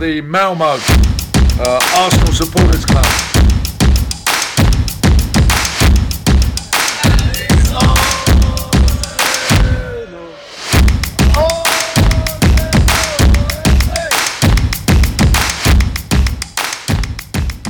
the 0.00 0.22
Malmo 0.22 0.64
uh, 0.64 2.06
Arsenal 2.06 2.32
Supporters 2.32 2.84
Club. 2.84 3.04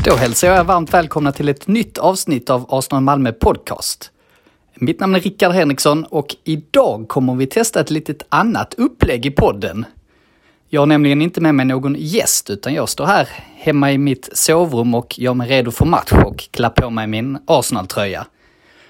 Då 0.04 0.16
hälsar 0.16 0.48
jag 0.48 0.58
er 0.58 0.64
varmt 0.64 0.94
välkomna 0.94 1.32
till 1.32 1.48
ett 1.48 1.66
nytt 1.66 1.98
avsnitt 1.98 2.50
av 2.50 2.66
Arsenal 2.68 3.02
Malmö 3.02 3.32
Podcast. 3.32 4.10
Mitt 4.74 5.00
namn 5.00 5.14
är 5.14 5.20
Rickard 5.20 5.52
Henriksson 5.52 6.04
och 6.04 6.36
idag 6.44 7.08
kommer 7.08 7.34
vi 7.34 7.46
testa 7.46 7.80
ett 7.80 7.90
litet 7.90 8.22
annat 8.28 8.74
upplägg 8.74 9.26
i 9.26 9.30
podden. 9.30 9.84
Jag 10.72 10.80
har 10.80 10.86
nämligen 10.86 11.22
inte 11.22 11.40
med 11.40 11.54
mig 11.54 11.66
någon 11.66 11.96
gäst 11.98 12.50
utan 12.50 12.74
jag 12.74 12.88
står 12.88 13.06
här 13.06 13.28
hemma 13.56 13.92
i 13.92 13.98
mitt 13.98 14.28
sovrum 14.32 14.94
och 14.94 15.18
gör 15.18 15.34
mig 15.34 15.48
redo 15.48 15.70
för 15.70 15.84
match 15.84 16.12
och 16.12 16.48
klär 16.50 16.68
på 16.68 16.90
mig 16.90 17.06
min 17.06 17.38
Arsenal-tröja. 17.46 18.26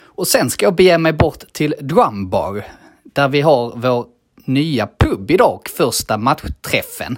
Och 0.02 0.26
sen 0.26 0.50
ska 0.50 0.66
jag 0.66 0.74
bege 0.74 0.98
mig 0.98 1.12
bort 1.12 1.52
till 1.52 1.74
Drumbar 1.80 2.64
där 3.02 3.28
vi 3.28 3.40
har 3.40 3.72
vår 3.76 4.06
nya 4.44 4.88
pub 4.98 5.30
idag, 5.30 5.60
första 5.76 6.18
matchträffen. 6.18 7.16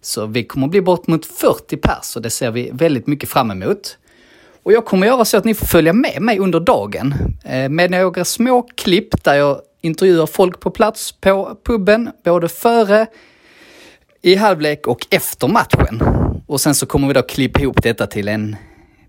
Så 0.00 0.26
vi 0.26 0.44
kommer 0.44 0.68
bli 0.68 0.80
bort 0.80 1.06
mot 1.06 1.26
40 1.26 1.76
pers 1.76 2.16
och 2.16 2.22
det 2.22 2.30
ser 2.30 2.50
vi 2.50 2.70
väldigt 2.72 3.06
mycket 3.06 3.28
fram 3.28 3.50
emot. 3.50 3.98
Och 4.62 4.72
jag 4.72 4.84
kommer 4.84 5.06
göra 5.06 5.24
så 5.24 5.36
att 5.36 5.44
ni 5.44 5.54
får 5.54 5.66
följa 5.66 5.92
med 5.92 6.22
mig 6.22 6.38
under 6.38 6.60
dagen 6.60 7.14
eh, 7.44 7.68
med 7.68 7.90
några 7.90 8.24
små 8.24 8.62
klipp 8.62 9.24
där 9.24 9.34
jag 9.34 9.60
intervjuar 9.80 10.26
folk 10.26 10.60
på 10.60 10.70
plats 10.70 11.12
på 11.12 11.56
puben, 11.64 12.10
både 12.24 12.48
före, 12.48 13.06
i 14.28 14.34
halvlek 14.34 14.86
och 14.86 15.06
efter 15.10 15.48
matchen. 15.48 16.02
Och 16.46 16.60
sen 16.60 16.74
så 16.74 16.86
kommer 16.86 17.08
vi 17.08 17.14
då 17.14 17.22
klippa 17.22 17.60
ihop 17.60 17.82
detta 17.82 18.06
till, 18.06 18.28
en, 18.28 18.56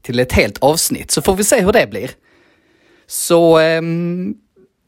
till 0.01 0.19
ett 0.19 0.31
helt 0.31 0.57
avsnitt, 0.57 1.11
så 1.11 1.21
får 1.21 1.35
vi 1.35 1.43
se 1.43 1.61
hur 1.61 1.71
det 1.71 1.87
blir. 1.89 2.11
Så 3.07 3.59
eh, 3.59 3.81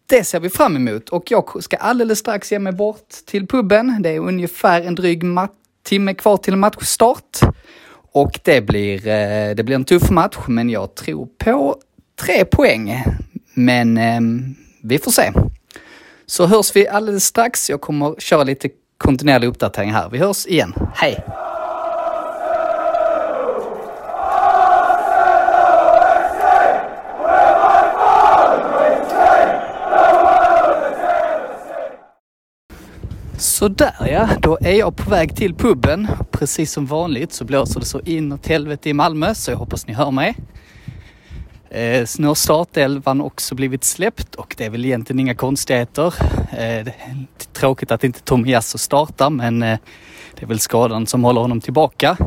det 0.09 0.23
ser 0.23 0.39
vi 0.39 0.49
fram 0.49 0.75
emot 0.75 1.09
och 1.09 1.31
jag 1.31 1.63
ska 1.63 1.77
alldeles 1.77 2.19
strax 2.19 2.51
ge 2.51 2.59
mig 2.59 2.73
bort 2.73 3.09
till 3.25 3.47
puben. 3.47 4.01
Det 4.01 4.09
är 4.09 4.19
ungefär 4.19 4.81
en 4.81 4.95
dryg 4.95 5.23
mat 5.23 5.51
timme 5.83 6.13
kvar 6.13 6.37
till 6.37 6.55
matchstart. 6.55 7.39
Och 8.13 8.39
det 8.43 8.61
blir, 8.61 9.07
eh, 9.07 9.55
det 9.55 9.63
blir 9.63 9.75
en 9.75 9.85
tuff 9.85 10.09
match, 10.09 10.37
men 10.47 10.69
jag 10.69 10.95
tror 10.95 11.27
på 11.37 11.75
tre 12.21 12.45
poäng. 12.45 13.03
Men 13.53 13.97
eh, 13.97 14.21
vi 14.83 14.97
får 14.97 15.11
se. 15.11 15.31
Så 16.25 16.45
hörs 16.45 16.75
vi 16.75 16.87
alldeles 16.87 17.25
strax. 17.25 17.69
Jag 17.69 17.81
kommer 17.81 18.15
köra 18.19 18.43
lite 18.43 18.69
kontinuerlig 19.01 19.47
uppdatering 19.47 19.91
här. 19.91 20.09
Vi 20.09 20.17
hörs 20.17 20.45
igen. 20.45 20.73
Hej! 20.95 21.23
Sådär 33.37 33.93
ja, 33.99 34.29
då 34.39 34.57
är 34.61 34.73
jag 34.73 34.95
på 34.95 35.09
väg 35.09 35.35
till 35.35 35.55
puben. 35.55 36.07
Precis 36.31 36.71
som 36.71 36.85
vanligt 36.85 37.33
så 37.33 37.45
blåser 37.45 37.79
det 37.79 37.85
så 37.85 37.99
inåt 37.99 38.47
helvete 38.47 38.89
i 38.89 38.93
Malmö 38.93 39.35
så 39.35 39.51
jag 39.51 39.57
hoppas 39.57 39.87
ni 39.87 39.93
hör 39.93 40.11
mig. 40.11 40.35
Eh, 41.73 42.07
nu 42.19 42.27
har 42.27 42.35
startelvan 42.35 43.21
också 43.21 43.55
blivit 43.55 43.83
släppt 43.83 44.35
och 44.35 44.55
det 44.57 44.65
är 44.65 44.69
väl 44.69 44.85
egentligen 44.85 45.19
inga 45.19 45.35
konstigheter. 45.35 46.13
Eh, 46.51 46.57
det 46.57 46.93
är 46.99 47.25
tråkigt 47.53 47.91
att 47.91 48.03
inte 48.03 48.21
Tommy 48.21 48.51
Jasso 48.51 48.77
startar 48.77 49.29
men 49.29 49.63
eh, 49.63 49.79
det 50.35 50.43
är 50.43 50.47
väl 50.47 50.59
skadan 50.59 51.07
som 51.07 51.23
håller 51.23 51.41
honom 51.41 51.61
tillbaka. 51.61 52.17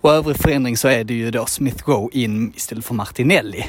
Och 0.00 0.12
övrig 0.12 0.36
förändring 0.36 0.76
så 0.76 0.88
är 0.88 1.04
det 1.04 1.14
ju 1.14 1.30
då 1.30 1.46
Smith 1.46 1.88
Rowe 1.88 2.08
in 2.12 2.52
istället 2.56 2.84
för 2.84 2.94
Martinelli. 2.94 3.64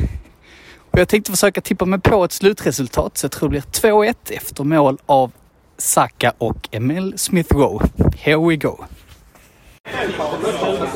Och 0.92 1.00
jag 1.00 1.08
tänkte 1.08 1.32
försöka 1.32 1.62
tippa 1.62 1.86
mig 1.86 2.00
på 2.00 2.24
ett 2.24 2.32
slutresultat 2.32 3.18
så 3.18 3.26
jag 3.26 3.32
tror 3.32 3.50
det 3.50 3.52
blir 3.52 3.92
2-1 3.92 4.16
efter 4.30 4.64
mål 4.64 4.98
av 5.06 5.32
Saka 5.78 6.34
och 6.38 6.70
Emil 6.72 7.14
Smith 7.18 7.56
Rowe. 7.56 7.88
Here 8.18 8.50
we 8.50 8.56
go! 8.56 8.84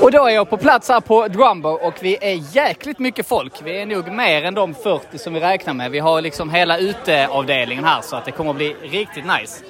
Och 0.01 0.11
då 0.11 0.25
är 0.25 0.29
jag 0.29 0.49
på 0.49 0.57
plats 0.57 0.89
här 0.89 0.99
på 0.99 1.27
Drumbo 1.27 1.69
och 1.69 1.93
vi 2.01 2.17
är 2.21 2.55
jäkligt 2.55 2.99
mycket 2.99 3.27
folk. 3.27 3.53
Vi 3.63 3.81
är 3.81 3.85
nog 3.85 4.11
mer 4.11 4.43
än 4.43 4.53
de 4.53 4.73
40 4.73 5.17
som 5.17 5.33
vi 5.33 5.39
räknar 5.39 5.73
med. 5.73 5.91
Vi 5.91 5.99
har 5.99 6.21
liksom 6.21 6.49
hela 6.49 6.77
uteavdelningen 6.77 7.83
här 7.83 8.01
så 8.01 8.15
att 8.15 8.25
det 8.25 8.31
kommer 8.31 8.49
att 8.51 8.57
bli 8.57 8.75
riktigt 8.81 9.25
nice. 9.25 9.63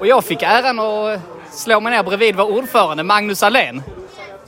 Och 0.00 0.06
jag 0.06 0.24
fick 0.24 0.42
äran 0.42 0.78
att 0.78 1.20
slå 1.50 1.80
mig 1.80 1.92
ner 1.92 2.02
bredvid 2.02 2.36
vår 2.36 2.58
ordförande 2.58 3.02
Magnus 3.02 3.42
Allén. 3.42 3.82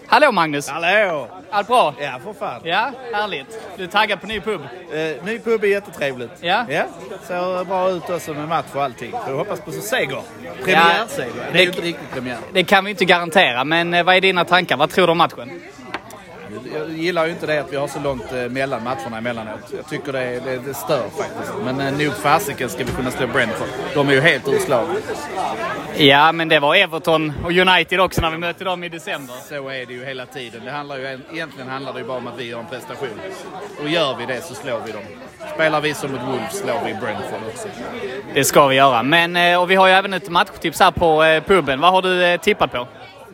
Hallå 0.07 0.33
Magnus! 0.33 0.69
Hallå! 0.69 1.29
Allt 1.55 1.69
bra? 1.69 1.95
Ja, 2.01 2.21
för 2.25 2.33
fan. 2.33 2.61
Ja, 2.65 2.93
härligt. 3.13 3.61
Du 3.77 3.85
är 3.85 3.89
taggad 3.89 4.21
på 4.21 4.27
ny 4.27 4.41
pub? 4.41 4.61
Eh, 4.93 5.25
ny 5.25 5.39
pub 5.39 5.65
är 5.65 5.69
jättetrevligt. 5.69 6.33
Ja. 6.41 6.67
ja. 6.69 6.85
Ser 7.27 7.65
bra 7.65 7.91
ut 7.91 8.11
också 8.11 8.35
med 8.35 8.49
match 8.49 8.67
och 8.75 8.83
allting. 8.83 9.11
Så 9.11 9.31
jag 9.31 9.37
hoppas 9.37 9.61
på 9.61 9.73
så 9.73 9.81
seger. 9.81 10.23
Premiärseger. 10.65 11.33
Ja. 11.37 11.45
Det 11.53 11.59
är 11.59 11.63
ju 11.63 11.69
inte 11.69 11.81
riktigt 11.81 12.11
premiär. 12.13 12.39
Det 12.53 12.65
kan 12.65 12.85
vi 12.85 12.91
inte 12.91 13.05
garantera, 13.05 13.65
men 13.65 13.95
eh, 13.95 14.05
vad 14.05 14.17
är 14.17 14.21
dina 14.21 14.45
tankar? 14.45 14.77
Vad 14.77 14.91
tror 14.91 15.07
du 15.07 15.11
om 15.11 15.19
matchen? 15.19 15.61
Jag 16.75 16.91
gillar 16.91 17.27
ju 17.27 17.33
inte 17.33 17.47
det 17.47 17.59
att 17.59 17.73
vi 17.73 17.77
har 17.77 17.89
så 17.89 18.01
långt 18.01 18.33
eh, 18.33 18.49
mellan 18.49 18.85
matcherna 18.85 19.19
emellanåt. 19.19 19.73
Jag 19.77 19.89
tycker 19.89 20.13
det, 20.13 20.41
det, 20.45 20.59
det 20.59 20.75
stör 20.75 21.09
faktiskt. 21.17 21.53
Men 21.65 21.81
eh, 21.81 21.99
nog 21.99 22.17
fasiken 22.17 22.69
ska 22.69 22.85
vi 22.85 22.93
kunna 22.93 23.11
slå 23.11 23.27
Brentford. 23.27 23.69
De 23.95 24.09
är 24.09 24.13
ju 24.13 24.21
helt 24.21 24.49
urslagna. 24.49 24.95
Ja, 25.97 26.33
men 26.33 26.49
det 26.49 26.61
var 26.61 26.75
Everton 26.75 27.33
och 27.45 27.51
United 27.53 28.01
också 28.01 28.21
när 28.21 28.31
vi 28.31 28.39
mötte 28.39 28.65
dem 28.65 28.85
i 28.85 28.89
december. 28.89 29.35
Så 29.49 29.69
är 29.69 29.87
det 29.87 29.93
ju 29.93 30.05
hela 30.05 30.27
tiden. 30.27 30.65
Det 30.65 30.71
handlar 30.71 30.97
ju, 30.97 31.19
egentligen 31.33 31.69
handlar 31.69 31.93
det 31.93 31.99
ju 31.99 32.05
bara 32.05 32.19
om 32.19 32.27
att 32.27 32.39
vi 32.39 32.45
gör 32.45 32.59
en 32.59 32.67
prestation. 32.67 33.21
Och 33.83 33.89
gör 33.89 34.17
vi 34.17 34.27
det 34.27 34.43
så 34.43 34.55
slår 34.55 34.81
vi 34.87 34.93
dem. 34.93 35.03
Spelar 35.55 35.81
vi 35.81 35.95
som 35.95 36.13
mot 36.13 36.21
Wolves 36.21 36.59
slår 36.59 36.81
vi 36.87 36.95
Brentford 36.95 37.41
också. 37.49 37.69
Det 38.35 38.45
ska 38.45 38.67
vi 38.67 38.77
göra. 38.77 39.03
Men, 39.03 39.37
eh, 39.37 39.61
och 39.61 39.71
vi 39.71 39.75
har 39.75 39.87
ju 39.87 39.93
även 39.93 40.13
ett 40.13 40.29
matchtips 40.29 40.81
här 40.81 40.91
på 40.91 41.41
puben. 41.47 41.81
Vad 41.81 41.93
har 41.93 42.03
du 42.03 42.39
tippat 42.39 42.73
på? 42.73 42.87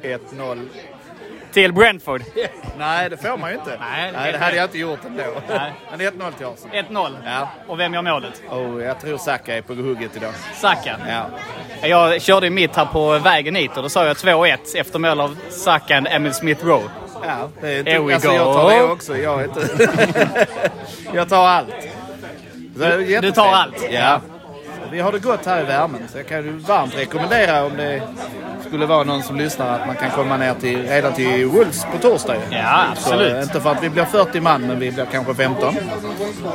1-0 0.02 0.68
till 1.52 1.72
Brentford? 1.72 2.22
Nej, 2.78 3.10
det 3.10 3.16
får 3.16 3.36
man 3.36 3.50
ju 3.50 3.56
inte. 3.56 3.78
Nej, 3.80 4.12
Nej 4.12 4.32
det 4.32 4.38
hade 4.38 4.56
jag 4.56 4.64
inte 4.64 4.78
gjort 4.78 5.04
ändå. 5.06 5.22
Nej. 5.48 5.72
Men 5.90 6.00
1-0 6.00 6.32
till 6.32 6.46
1-0? 6.72 7.00
Arsenal. 7.00 7.16
Ja. 7.24 7.48
Och 7.66 7.80
vem 7.80 7.94
gör 7.94 8.02
målet? 8.02 8.42
Oh, 8.50 8.82
jag 8.82 9.00
tror 9.00 9.18
Saka 9.18 9.56
är 9.56 9.62
på 9.62 9.74
hugget 9.74 10.16
idag. 10.16 10.32
Saka? 10.54 10.96
Ja. 11.08 11.26
Jag 11.88 12.22
körde 12.22 12.46
ju 12.46 12.50
mitt 12.50 12.76
här 12.76 12.84
på 12.84 13.18
vägen 13.18 13.54
hit 13.54 13.76
och 13.76 13.82
då 13.82 13.88
sa 13.88 14.06
jag 14.06 14.16
2-1 14.16 14.58
efter 14.74 14.98
mål 14.98 15.20
av 15.20 15.36
Saka 15.50 15.98
och 15.98 16.10
Emil 16.10 16.34
Smith 16.34 16.66
Rowe. 16.66 16.90
Ja, 17.22 17.48
det 17.60 17.68
är 17.68 17.78
inte, 17.78 17.90
Here 17.90 18.02
we 18.02 18.14
alltså, 18.14 18.28
go. 18.28 18.34
jag 18.34 18.54
tar 18.54 18.70
det 18.70 18.82
också. 18.82 19.16
Jag, 19.16 19.44
inte 19.44 19.88
jag 21.12 21.28
tar 21.28 21.46
allt. 21.46 21.74
Du, 22.74 23.20
du 23.20 23.30
tar 23.30 23.52
allt? 23.52 23.86
Ja. 23.90 24.20
Vi 24.92 25.00
har 25.00 25.12
det 25.12 25.18
gott 25.18 25.46
här 25.46 25.62
i 25.62 25.64
värmen 25.64 26.08
så 26.12 26.18
jag 26.18 26.28
kan 26.28 26.44
ju 26.44 26.50
varmt 26.50 26.98
rekommendera 26.98 27.64
om 27.64 27.76
det 27.76 28.02
skulle 28.66 28.86
vara 28.86 29.04
någon 29.04 29.22
som 29.22 29.36
lyssnar 29.36 29.78
att 29.78 29.86
man 29.86 29.96
kan 29.96 30.10
komma 30.10 30.36
ner 30.36 30.54
till, 30.54 30.88
redan 30.88 31.12
till 31.12 31.46
Wolves 31.46 31.84
på 31.92 31.98
torsdag. 31.98 32.36
Ja, 32.50 32.86
absolut. 32.92 33.32
Så, 33.32 33.42
inte 33.42 33.60
för 33.60 33.70
att 33.70 33.82
vi 33.82 33.90
blir 33.90 34.04
40 34.04 34.40
man, 34.40 34.60
men 34.66 34.78
vi 34.78 34.92
blir 34.92 35.06
kanske 35.12 35.34
15. 35.34 35.74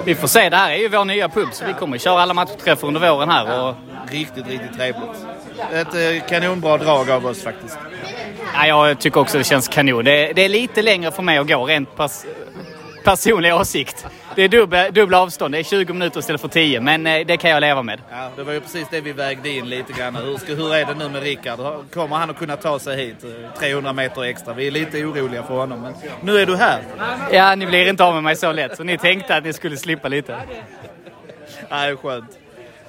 Vi 0.05 0.15
får 0.15 0.27
se. 0.27 0.49
Det 0.49 0.57
här 0.57 0.71
är 0.71 0.75
ju 0.75 0.89
vår 0.89 1.05
nya 1.05 1.29
pub, 1.29 1.47
så 1.51 1.65
vi 1.65 1.73
kommer 1.73 1.97
köra 1.97 2.21
alla 2.21 2.33
matchträffar 2.33 2.87
under 2.87 3.11
våren 3.11 3.29
här. 3.29 3.67
Och... 3.67 3.75
Riktigt, 4.09 4.47
riktigt 4.47 4.73
trevligt. 4.77 5.25
Ett 5.73 5.95
eh, 5.95 6.29
kanonbra 6.29 6.77
drag 6.77 7.11
av 7.11 7.25
oss 7.25 7.43
faktiskt. 7.43 7.77
Ja, 8.53 8.87
jag 8.87 8.99
tycker 8.99 9.19
också 9.19 9.37
det 9.37 9.43
känns 9.43 9.67
kanon. 9.67 10.05
Det, 10.05 10.33
det 10.33 10.41
är 10.41 10.49
lite 10.49 10.81
längre 10.81 11.11
för 11.11 11.23
mig 11.23 11.37
att 11.37 11.47
gå 11.47 11.65
rent 11.65 11.95
pers 11.97 12.25
personlig 13.03 13.55
åsikt. 13.55 14.05
Det 14.35 14.43
är 14.43 14.49
dubbla, 14.49 14.91
dubbla 14.91 15.19
avstånd. 15.21 15.53
Det 15.53 15.57
är 15.59 15.63
20 15.63 15.93
minuter 15.93 16.19
istället 16.19 16.41
för 16.41 16.47
10, 16.47 16.81
men 16.81 17.07
eh, 17.07 17.25
det 17.25 17.37
kan 17.37 17.51
jag 17.51 17.61
leva 17.61 17.83
med. 17.83 18.01
Ja, 18.11 18.29
det 18.35 18.43
var 18.43 18.53
ju 18.53 18.59
precis 18.59 18.87
det 18.91 19.01
vi 19.01 19.11
vägde 19.11 19.49
in 19.49 19.69
lite 19.69 19.93
grann. 19.93 20.15
Hur, 20.15 20.37
ska, 20.37 20.53
hur 20.53 20.75
är 20.75 20.85
det 20.85 20.93
nu 20.93 21.09
med 21.09 21.23
Rickard? 21.23 21.59
Kommer 21.93 22.15
han 22.15 22.29
att 22.29 22.37
kunna 22.37 22.57
ta 22.57 22.79
sig 22.79 22.97
hit 22.97 23.25
300 23.59 23.93
meter 23.93 24.23
extra? 24.23 24.53
Vi 24.53 24.67
är 24.67 24.71
lite 24.71 25.03
oroliga 25.03 25.43
för 25.43 25.53
honom, 25.53 25.81
men 25.81 25.93
nu 26.21 26.37
är 26.37 26.45
du 26.45 26.55
här. 26.55 26.81
Ja, 27.31 27.55
ni 27.55 27.65
blir 27.65 27.89
inte 27.89 28.03
av 28.03 28.13
med 28.13 28.23
mig 28.23 28.35
så 28.35 28.51
lätt, 28.51 28.77
så 28.77 28.83
ni 28.83 28.97
tänkte 28.97 29.35
att 29.35 29.43
ni 29.43 29.53
skulle 29.53 29.77
slippa 29.77 30.07
lite. 30.07 30.37
Ja, 31.69 31.75
det 31.77 31.91
är 31.91 31.95
skönt. 31.95 32.37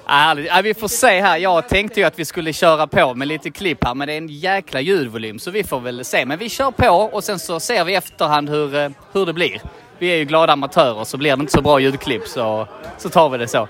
Ja, 0.07 0.61
vi 0.63 0.73
får 0.73 0.87
se 0.87 1.21
här. 1.21 1.37
Jag 1.37 1.69
tänkte 1.69 1.99
ju 1.99 2.05
att 2.05 2.19
vi 2.19 2.25
skulle 2.25 2.53
köra 2.53 2.87
på 2.87 3.13
med 3.13 3.27
lite 3.27 3.49
klipp 3.49 3.83
här, 3.83 3.95
men 3.95 4.07
det 4.07 4.13
är 4.13 4.17
en 4.17 4.27
jäkla 4.27 4.81
ljudvolym 4.81 5.39
så 5.39 5.51
vi 5.51 5.63
får 5.63 5.79
väl 5.79 6.05
se. 6.05 6.25
Men 6.25 6.39
vi 6.39 6.49
kör 6.49 6.71
på 6.71 6.89
och 6.89 7.23
sen 7.23 7.39
så 7.39 7.59
ser 7.59 7.83
vi 7.83 7.95
efterhand 7.95 8.49
hur, 8.49 8.93
hur 9.13 9.25
det 9.25 9.33
blir. 9.33 9.61
Vi 9.99 10.07
är 10.07 10.15
ju 10.17 10.25
glada 10.25 10.53
amatörer 10.53 11.03
så 11.03 11.17
blir 11.17 11.35
det 11.35 11.41
inte 11.41 11.51
så 11.51 11.61
bra 11.61 11.79
ljudklipp 11.79 12.27
så, 12.27 12.67
så 12.97 13.09
tar 13.09 13.29
vi 13.29 13.37
det 13.37 13.47
så. 13.47 13.67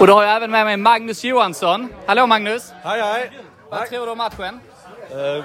Och 0.00 0.06
då 0.06 0.14
har 0.14 0.24
jag 0.24 0.36
även 0.36 0.50
med 0.50 0.64
mig 0.64 0.76
Magnus 0.76 1.24
Johansson. 1.24 1.88
Hallå 2.06 2.26
Magnus! 2.26 2.72
Hej, 2.82 3.02
hej. 3.02 3.30
Vad 3.70 3.88
tror 3.88 4.06
du 4.06 4.12
om 4.12 4.18
matchen? 4.18 4.60
Eh, 5.10 5.44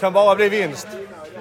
kan 0.00 0.12
bara 0.12 0.34
bli 0.34 0.48
vinst. 0.48 0.88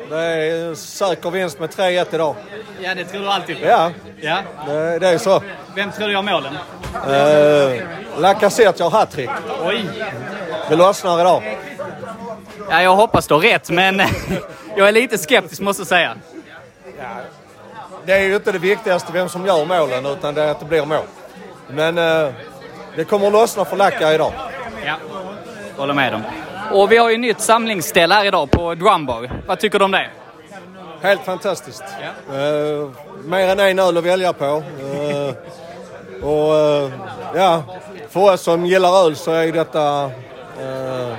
Det 0.09 0.17
är 0.17 0.67
en 0.69 0.75
säker 0.75 1.31
vinst 1.31 1.59
med 1.59 1.69
3-1 1.69 2.15
idag. 2.15 2.35
Ja, 2.81 2.95
det 2.95 3.05
tror 3.05 3.21
du 3.21 3.29
alltid 3.29 3.59
på. 3.59 3.65
Ja, 3.65 3.91
ja. 4.21 4.41
det, 4.67 4.99
det 4.99 5.07
är 5.07 5.17
så. 5.17 5.41
Vem 5.75 5.91
tror 5.91 6.07
du 6.07 6.13
gör 6.13 6.21
målen? 6.21 6.53
Uh, 7.07 7.81
Lacazette 8.19 8.83
gör 8.83 8.89
hattrick. 8.89 9.29
Oj! 9.65 9.85
Det 10.69 10.75
lossnar 10.75 11.21
idag. 11.21 11.57
Ja, 12.69 12.81
jag 12.81 12.95
hoppas 12.95 13.27
du 13.27 13.33
har 13.33 13.41
rätt, 13.41 13.69
men 13.69 14.01
jag 14.75 14.87
är 14.87 14.91
lite 14.91 15.17
skeptisk 15.17 15.61
måste 15.61 15.81
jag 15.81 15.87
säga. 15.87 16.15
Det 18.05 18.13
är 18.13 18.21
ju 18.21 18.35
inte 18.35 18.51
det 18.51 18.59
viktigaste 18.59 19.13
vem 19.13 19.29
som 19.29 19.45
gör 19.45 19.65
målen, 19.65 20.05
utan 20.05 20.33
det 20.33 20.43
är 20.43 20.51
att 20.51 20.59
det 20.59 20.65
blir 20.65 20.85
mål. 20.85 21.05
Men 21.67 21.97
eh, 21.97 22.33
det 22.95 23.03
kommer 23.03 23.27
att 23.27 23.33
lossna 23.33 23.65
för 23.65 23.77
Lacka 23.77 24.13
idag. 24.13 24.33
Ja, 24.85 24.95
håller 25.77 25.93
med 25.93 26.13
dem. 26.13 26.21
Och 26.71 26.91
vi 26.91 26.97
har 26.97 27.09
ju 27.09 27.17
nytt 27.17 27.39
samlingsställe 27.41 28.13
här 28.13 28.25
idag 28.25 28.51
på 28.51 28.75
Drumbar. 28.75 29.31
Vad 29.47 29.59
tycker 29.59 29.79
du 29.79 29.85
om 29.85 29.91
det? 29.91 30.09
Helt 31.01 31.21
fantastiskt. 31.21 31.83
Eh, 32.29 32.89
mer 33.25 33.47
än 33.47 33.59
en 33.59 33.79
öl 33.79 33.97
att 33.97 34.03
välja 34.03 34.33
på. 34.33 34.45
Eh, 34.45 35.33
och 36.27 36.55
eh, 36.55 36.91
ja, 37.35 37.63
för 38.09 38.33
oss 38.33 38.41
som 38.41 38.65
gillar 38.65 39.05
öl 39.05 39.15
så 39.15 39.31
är 39.31 39.51
detta 39.51 40.03
eh, 40.61 41.15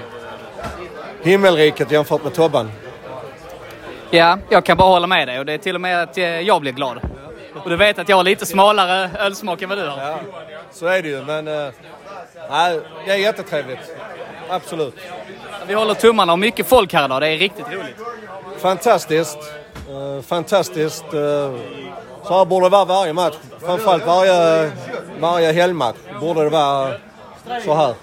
himmelriket 1.22 1.90
jämfört 1.90 2.24
med 2.24 2.34
Tobban. 2.34 2.70
Ja, 4.10 4.38
jag 4.48 4.64
kan 4.64 4.76
bara 4.76 4.88
hålla 4.88 5.06
med 5.06 5.28
dig 5.28 5.38
och 5.38 5.46
det 5.46 5.52
är 5.52 5.58
till 5.58 5.74
och 5.74 5.80
med 5.80 6.02
att 6.02 6.16
jag 6.46 6.60
blir 6.60 6.72
glad. 6.72 7.00
Och 7.62 7.70
du 7.70 7.76
vet 7.76 7.98
att 7.98 8.08
jag 8.08 8.16
har 8.16 8.24
lite 8.24 8.46
smalare 8.46 9.10
ölsmak 9.18 9.62
än 9.62 9.68
vad 9.68 9.78
du 9.78 9.88
har. 9.88 9.98
Ja, 9.98 10.18
så 10.72 10.86
är 10.86 11.02
det 11.02 11.08
ju, 11.08 11.24
men 11.24 11.48
eh, 11.48 11.72
nej, 12.50 12.80
det 13.06 13.12
är 13.12 13.16
jättetrevligt. 13.16 13.96
Absolut. 14.48 14.94
Vi 15.66 15.74
håller 15.74 15.94
tummarna 15.94 16.32
och 16.32 16.38
mycket 16.38 16.66
folk 16.66 16.92
här 16.92 17.04
idag. 17.04 17.20
Det 17.22 17.28
är 17.28 17.38
riktigt 17.38 17.66
roligt. 17.66 17.96
Fantastiskt. 18.58 19.38
Eh, 19.88 20.22
fantastiskt. 20.22 21.04
Eh, 21.04 21.54
så 22.24 22.38
här 22.38 22.44
borde 22.44 22.66
det 22.66 22.70
vara 22.70 22.84
varje 22.84 23.12
match. 23.12 23.34
Framförallt 23.60 24.06
varje, 24.06 24.70
varje 25.20 25.52
helgmatch 25.52 25.96
borde 26.20 26.44
det 26.44 26.50
vara 26.50 26.92
så 27.64 27.74
här. 27.74 27.94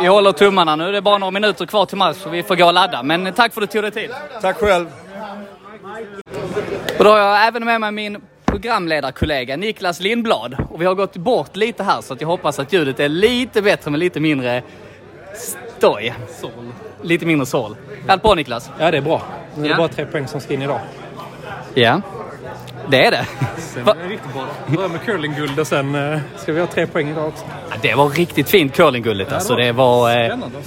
Vi 0.00 0.06
håller 0.06 0.32
tummarna 0.32 0.76
nu. 0.76 0.92
Det 0.92 0.96
är 0.96 1.02
bara 1.02 1.18
några 1.18 1.30
minuter 1.30 1.66
kvar 1.66 1.86
till 1.86 1.96
match 1.96 2.16
så 2.16 2.28
vi 2.28 2.42
får 2.42 2.56
gå 2.56 2.66
och 2.66 2.72
ladda. 2.72 3.02
Men 3.02 3.32
tack 3.32 3.54
för 3.54 3.62
att 3.62 3.70
du 3.70 3.72
tog 3.72 3.92
dig 3.92 4.02
tid. 4.02 4.14
Tack 4.40 4.56
själv. 4.56 4.86
Och 6.98 7.04
då 7.04 7.10
har 7.10 7.18
jag 7.18 7.46
även 7.46 7.64
med 7.64 7.80
mig 7.80 7.92
min 7.92 8.22
programledarkollega 8.54 9.56
Niklas 9.56 10.00
Lindblad. 10.00 10.56
Och 10.70 10.80
vi 10.80 10.86
har 10.86 10.94
gått 10.94 11.16
bort 11.16 11.56
lite 11.56 11.82
här 11.84 12.00
så 12.00 12.14
att 12.14 12.20
jag 12.20 12.28
hoppas 12.28 12.58
att 12.58 12.72
ljudet 12.72 13.00
är 13.00 13.08
lite 13.08 13.62
bättre 13.62 13.90
med 13.90 14.00
lite 14.00 14.20
mindre 14.20 14.62
stoj. 15.78 16.14
Lite 17.02 17.26
mindre 17.26 17.46
sål. 17.46 17.76
Allt 18.06 18.22
bra 18.22 18.34
Niklas? 18.34 18.70
Ja, 18.78 18.90
det 18.90 18.96
är 18.96 19.00
bra. 19.02 19.22
Nu 19.56 19.60
är 19.64 19.68
det 19.68 19.70
Ja. 19.70 19.76
bara 19.76 19.88
tre 19.88 20.04
poäng 20.06 20.28
som 20.28 20.40
ska 20.40 20.54
in 20.54 20.62
idag. 20.62 20.80
Ja, 21.74 22.00
det 22.88 23.04
är 23.06 23.10
det. 23.10 23.26
Sen 23.58 23.84
Va? 23.84 23.94
är 24.00 24.08
det 24.08 24.14
riktigt 24.14 24.32
bra. 24.32 24.46
Börja 24.66 24.88
med 24.88 25.02
curlingguld 25.02 25.58
och 25.58 25.66
sen 25.66 25.94
eh, 26.12 26.18
ska 26.36 26.52
vi 26.52 26.60
ha 26.60 26.66
tre 26.66 26.86
poäng 26.86 27.08
idag 27.10 27.26
också. 27.28 27.44
Ja, 27.70 27.76
Det 27.82 27.94
var 27.94 28.08
riktigt 28.08 28.48
fint 28.48 28.74
curlingguldet 28.74 29.32
alltså. 29.32 29.56
Det 29.56 29.72
var... 29.72 30.10
Eh, 30.10 30.26
Spännande 30.26 30.58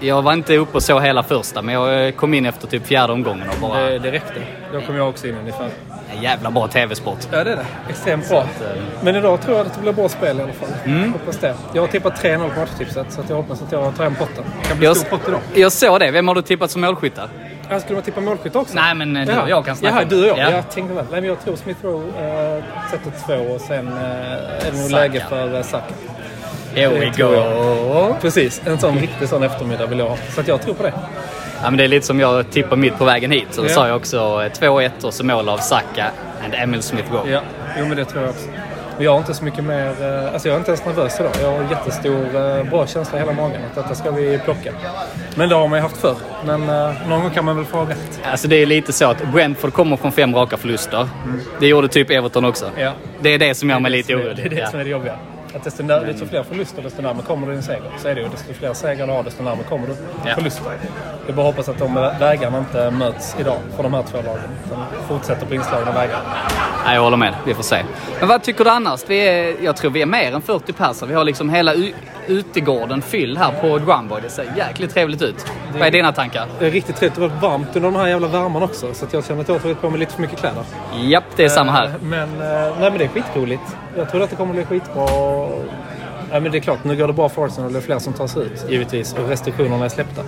jag 0.00 0.22
var 0.22 0.32
inte 0.32 0.56
uppe 0.56 0.76
och 0.76 0.82
så 0.82 1.00
hela 1.00 1.22
första 1.22 1.62
men 1.62 1.74
jag 1.74 2.06
eh, 2.06 2.12
kom 2.12 2.34
in 2.34 2.46
efter 2.46 2.66
typ 2.66 2.86
fjärde 2.86 3.12
omgången 3.12 3.48
och 3.48 3.68
bara... 3.68 3.80
Det, 3.80 3.98
det 3.98 4.12
räckte. 4.12 4.34
Då 4.72 4.80
kom 4.80 4.96
jag 4.96 5.08
också 5.08 5.26
in 5.28 5.36
ungefär. 5.38 5.68
En 6.16 6.22
jävla 6.22 6.50
bra 6.50 6.68
tv-sport. 6.68 7.18
Ja, 7.32 7.44
det 7.44 7.52
är 7.52 7.56
det. 7.56 7.66
Extremt 7.88 8.28
bra. 8.28 8.44
Men 9.02 9.16
idag 9.16 9.40
tror 9.40 9.56
jag 9.56 9.66
att 9.66 9.74
det 9.74 9.80
blir 9.80 9.92
bra 9.92 10.08
spel 10.08 10.38
i 10.38 10.42
alla 10.42 10.52
fall. 10.52 10.68
Mm. 10.84 11.12
Hoppas 11.12 11.36
det. 11.38 11.54
Jag 11.74 11.82
har 11.82 11.86
tippat 11.88 12.22
3-0 12.22 12.54
på 12.54 12.60
matchtipset 12.60 13.06
så 13.12 13.20
att 13.20 13.28
jag 13.28 13.36
hoppas 13.36 13.62
att 13.62 13.72
jag 13.72 13.96
tar 13.96 14.04
hem 14.04 14.14
potten. 14.14 14.44
Det 14.62 14.68
kan 14.68 14.78
bli 14.78 14.86
Jag, 14.86 14.96
stor 14.96 15.08
pott 15.16 15.28
idag. 15.28 15.40
jag 15.54 15.72
såg 15.72 16.00
det. 16.00 16.10
Vem 16.10 16.28
har 16.28 16.34
du 16.34 16.42
tippat 16.42 16.70
som 16.70 16.80
målskyttar? 16.80 17.28
Ja, 17.72 17.80
skulle 17.80 17.94
man 17.94 18.02
tippa 18.04 18.20
målskytt 18.20 18.56
också? 18.56 18.74
Nej, 18.74 18.94
men 18.94 19.16
eh, 19.16 19.26
du 19.26 19.40
och 19.40 19.48
jag 19.50 19.64
kan 19.64 19.76
snacka 19.76 19.94
Jaha, 19.96 20.04
du 20.04 20.20
och 20.22 20.38
jag. 20.38 20.38
Ja. 20.38 20.50
Jag 20.50 20.70
tänkte 20.70 20.94
väl. 20.94 21.04
Nej, 21.10 21.20
men 21.20 21.28
jag 21.30 21.44
tror 21.44 21.56
Smith 21.56 21.84
Rowe 21.84 22.04
äh, 22.08 22.62
sätter 22.90 23.12
två 23.26 23.52
och 23.54 23.60
sen 23.60 23.88
äh, 23.88 23.94
är 24.66 24.70
det 24.72 24.80
nog 24.82 24.90
läge 24.90 25.26
för 25.28 25.54
äh, 25.56 25.62
Saka. 25.62 25.94
Here 26.74 26.88
we 26.88 27.12
go. 27.16 28.14
Precis, 28.20 28.62
en 28.66 28.78
sån 28.78 28.98
riktig 28.98 29.28
sån 29.28 29.42
eftermiddag 29.42 29.86
vill 29.86 29.98
jag 29.98 30.06
ha. 30.08 30.16
Så 30.16 30.42
jag 30.46 30.62
tror 30.62 30.74
på 30.74 30.82
det. 30.82 30.92
Ja, 31.62 31.70
men 31.70 31.76
det 31.76 31.84
är 31.84 31.88
lite 31.88 32.06
som 32.06 32.20
jag 32.20 32.50
tippade 32.50 32.76
mitt 32.76 32.98
på 32.98 33.04
vägen 33.04 33.30
hit. 33.30 33.46
Så 33.50 33.60
då 33.62 33.68
Ja. 33.68 33.74
sa 33.74 33.88
jag 33.88 33.96
också 33.96 34.16
eh, 34.16 34.50
2-1 34.70 34.90
och 35.04 35.14
så 35.14 35.24
mål 35.24 35.48
av 35.48 35.58
Saka 35.58 36.10
and 36.44 36.54
Emil 36.54 36.82
Smith 36.82 37.12
Rowe. 37.12 37.30
Ja, 37.30 37.40
jo 37.78 37.86
men 37.86 37.96
det 37.96 38.04
tror 38.04 38.22
jag 38.22 38.30
också. 38.30 38.46
Jag 38.98 39.10
har 39.12 39.18
inte 39.18 39.34
så 39.34 39.44
mycket 39.44 39.64
mer... 39.64 39.86
eh, 40.02 40.32
Alltså 40.32 40.48
jag 40.48 40.54
är 40.54 40.58
inte 40.58 40.70
ens 40.70 40.84
nervös 40.86 41.20
idag. 41.20 41.32
Jag 41.42 41.50
har 41.52 41.70
jättestor, 41.70 42.36
eh, 42.58 42.70
bra 42.70 42.86
känsla 42.86 43.18
i 43.18 43.20
hela 43.20 43.32
magen 43.32 43.60
att 43.70 43.74
detta 43.74 43.94
ska 43.94 44.10
vi 44.10 44.38
plocka. 44.38 44.72
Men 45.36 45.48
det 45.48 45.54
har 45.54 45.68
man 45.68 45.78
ju 45.78 45.82
haft 45.82 45.96
förr. 45.96 46.16
Men 46.44 46.62
eh, 46.68 47.08
någon 47.08 47.20
gång 47.22 47.30
kan 47.30 47.44
man 47.44 47.56
väl 47.56 47.64
få 47.64 47.84
rätt. 47.84 48.20
Alltså 48.30 48.48
det 48.48 48.56
är 48.56 48.66
lite 48.66 48.92
så 48.92 49.10
att 49.10 49.22
Brentford 49.32 49.72
kommer 49.72 49.96
från 49.96 50.12
fem 50.12 50.34
raka 50.34 50.56
förluster. 50.56 51.08
Det 51.60 51.66
gjorde 51.66 51.88
typ 51.88 52.10
Everton 52.10 52.44
också. 52.44 52.70
Ja. 52.76 52.92
Det 53.20 53.28
är 53.34 53.38
det 53.38 53.54
som 53.54 53.70
gör 53.70 53.80
mig 53.80 53.90
lite 53.90 54.12
Det 54.12 54.18
är 54.22 54.26
orolig. 54.26 54.50
det 54.50 54.56
Ja. 54.56 54.66
som 54.70 54.80
är 54.80 54.84
det 54.84 54.90
jobbiga. 54.90 55.16
Att 55.56 55.64
desto, 55.64 55.82
när, 55.82 56.00
desto 56.04 56.26
fler 56.26 56.42
förluster, 56.42 56.82
desto 56.82 57.02
närmare 57.02 57.24
kommer 57.26 57.46
du 57.46 57.52
din 57.52 57.62
seger. 57.62 57.82
Så 57.98 58.08
är 58.08 58.14
det 58.14 58.20
ju. 58.20 58.28
Desto 58.28 58.54
fler 58.54 58.72
segrar 58.72 59.06
du 59.06 59.12
har, 59.12 59.22
desto 59.22 59.42
närmare 59.42 59.64
kommer 59.68 59.86
du 59.86 59.94
Ja. 60.26 60.34
förluster. 60.34 60.64
Det 61.26 61.32
är 61.32 61.36
bara 61.36 61.48
att 61.48 61.54
hoppas 61.54 61.68
att 61.68 61.78
de 61.78 61.94
vägarna 62.20 62.58
inte 62.58 62.90
möts 62.90 63.36
idag 63.40 63.56
för 63.76 63.82
de 63.82 63.94
här 63.94 64.02
två 64.02 64.18
lagen. 64.26 64.42
Utan 64.66 64.84
fortsätter 65.08 65.46
på 65.46 65.54
inslagna 65.54 65.92
vägar. 65.92 66.20
Nej, 66.84 66.94
jag 66.94 67.02
håller 67.02 67.16
med. 67.16 67.34
Vi 67.46 67.54
får 67.54 67.62
se. 67.62 67.82
Men 68.20 68.28
vad 68.28 68.42
tycker 68.42 68.64
du 68.64 68.70
annars? 68.70 69.00
Vi 69.06 69.28
är, 69.28 69.54
jag 69.64 69.76
tror 69.76 69.90
vi 69.90 70.02
är 70.02 70.06
mer 70.06 70.32
än 70.34 70.42
40 70.42 70.72
personer. 70.72 71.08
Vi 71.08 71.14
har 71.14 71.24
liksom 71.24 71.50
hela 71.50 71.74
utegården 72.26 73.02
fylld 73.02 73.38
här 73.38 73.52
på 73.60 73.78
Drumboy. 73.78 74.20
Det 74.22 74.28
ser 74.28 74.52
jäkligt 74.56 74.94
trevligt 74.94 75.22
ut. 75.22 75.46
Vad 75.72 75.82
är 75.86 75.90
dina 75.90 76.12
tankar? 76.12 76.46
Det 76.58 76.66
är 76.66 76.70
riktigt 76.70 76.96
trevligt. 76.96 77.14
Det 77.14 77.20
var 77.28 77.48
varmt 77.50 77.76
under 77.76 77.90
den 77.90 78.00
här 78.00 78.08
jävla 78.08 78.28
värmen 78.28 78.62
också. 78.62 78.94
Så 78.94 79.04
att 79.04 79.12
jag 79.12 79.24
känner 79.24 79.40
att 79.40 79.48
jag 79.48 79.54
har 79.54 79.60
tagit 79.60 79.80
på 79.80 79.90
mig 79.90 79.98
lite 79.98 80.12
för 80.14 80.20
mycket 80.22 80.38
kläder. 80.38 80.62
Japp, 81.00 81.24
det 81.36 81.44
är 81.44 81.48
samma 81.48 81.72
här. 81.72 81.86
Eh, 81.86 81.92
Men, 82.02 82.22
eh, 82.22 82.38
nej, 82.80 82.90
men 82.90 82.98
det 82.98 83.04
är 83.04 83.08
skitroligt. 83.08 83.62
Jag 83.96 84.10
tror 84.10 84.22
att 84.22 84.30
det 84.30 84.36
kommer 84.36 84.54
bli 84.54 84.64
skitbra. 84.64 85.06
Ja, 86.32 86.40
men 86.40 86.52
det 86.52 86.58
är 86.58 86.60
klart, 86.60 86.84
nu 86.84 86.96
går 86.96 87.06
det 87.06 87.12
bra 87.12 87.28
för 87.28 87.44
Arsenal 87.46 87.66
och 87.66 87.72
det 87.72 87.78
är 87.78 87.82
fler 87.82 87.98
som 87.98 88.12
tar 88.12 88.26
sig 88.26 88.42
ut 88.42 88.66
givetvis 88.68 89.12
och 89.14 89.28
restriktionerna 89.28 89.84
är 89.84 89.88
släppta. 89.88 90.22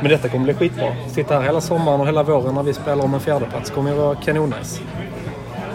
Men 0.00 0.10
detta 0.10 0.28
kommer 0.28 0.44
bli 0.44 0.54
skitbra. 0.54 0.92
Sitta 1.14 1.34
här 1.34 1.42
hela 1.42 1.60
sommaren 1.60 2.00
och 2.00 2.06
hela 2.06 2.22
våren 2.22 2.54
när 2.54 2.62
vi 2.62 2.72
spelar 2.74 3.04
om 3.04 3.14
en 3.14 3.20
fjärdeplats 3.20 3.70
kommer 3.70 3.90
ju 3.90 3.96
vara 3.96 4.14
kanonnice. 4.14 4.80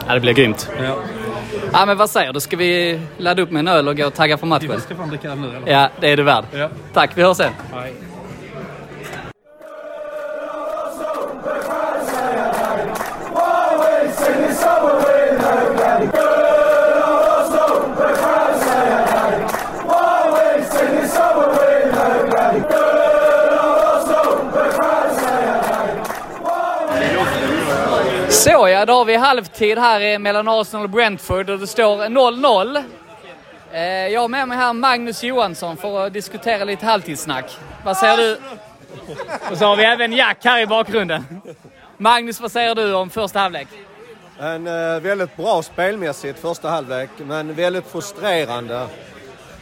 Ja, 0.07 0.13
det 0.13 0.19
blir 0.19 0.33
grymt. 0.33 0.69
Ja. 0.83 0.95
Ja, 1.73 1.85
men 1.85 1.97
vad 1.97 2.09
säger 2.09 2.33
du? 2.33 2.39
Ska 2.39 2.57
vi 2.57 2.99
ladda 3.17 3.41
upp 3.41 3.51
med 3.51 3.59
en 3.59 3.67
öl 3.67 3.87
och 3.87 3.97
gå 3.97 4.07
och 4.07 4.13
tagga 4.13 4.37
för 4.37 4.47
matchen? 4.47 4.81
ska 4.81 4.95
fan 4.95 5.09
dricka 5.09 5.31
öl 5.31 5.37
nu 5.39 5.47
eller? 5.47 5.71
Ja, 5.71 5.89
det 5.99 6.11
är 6.11 6.17
du 6.17 6.23
värd. 6.23 6.45
Ja. 6.51 6.69
Tack, 6.93 7.11
vi 7.15 7.23
hörs 7.23 7.37
sen. 7.37 7.51
Nej. 7.73 7.93
Då 28.85 28.93
har 28.93 29.05
vi 29.05 29.15
halvtid 29.15 29.77
här 29.79 30.19
mellan 30.19 30.47
Arsenal 30.47 30.83
och 30.83 30.89
Brentford 30.89 31.49
och 31.49 31.59
det 31.59 31.67
står 31.67 31.97
0-0. 32.05 32.83
Eh, 33.73 33.81
Jag 33.83 34.21
har 34.21 34.27
med 34.27 34.47
mig 34.47 34.57
här 34.57 34.73
Magnus 34.73 35.23
Johansson 35.23 35.77
för 35.77 36.05
att 36.05 36.13
diskutera 36.13 36.63
lite 36.63 36.85
halvtidssnack. 36.85 37.57
Vad 37.85 37.97
säger 37.97 38.17
du? 38.17 38.37
Och 39.51 39.57
så 39.57 39.65
har 39.65 39.75
vi 39.75 39.83
även 39.83 40.13
Jack 40.13 40.37
här 40.45 40.59
i 40.59 40.67
bakgrunden. 40.67 41.41
Magnus, 41.97 42.39
vad 42.41 42.51
säger 42.51 42.75
du 42.75 42.93
om 42.93 43.09
första 43.09 43.39
halvlek? 43.39 43.67
En 44.39 44.67
eh, 44.67 44.99
väldigt 44.99 45.37
bra 45.37 45.63
spelmässigt 45.63 46.39
första 46.39 46.69
halvlek, 46.69 47.09
men 47.17 47.53
väldigt 47.53 47.87
frustrerande. 47.91 48.87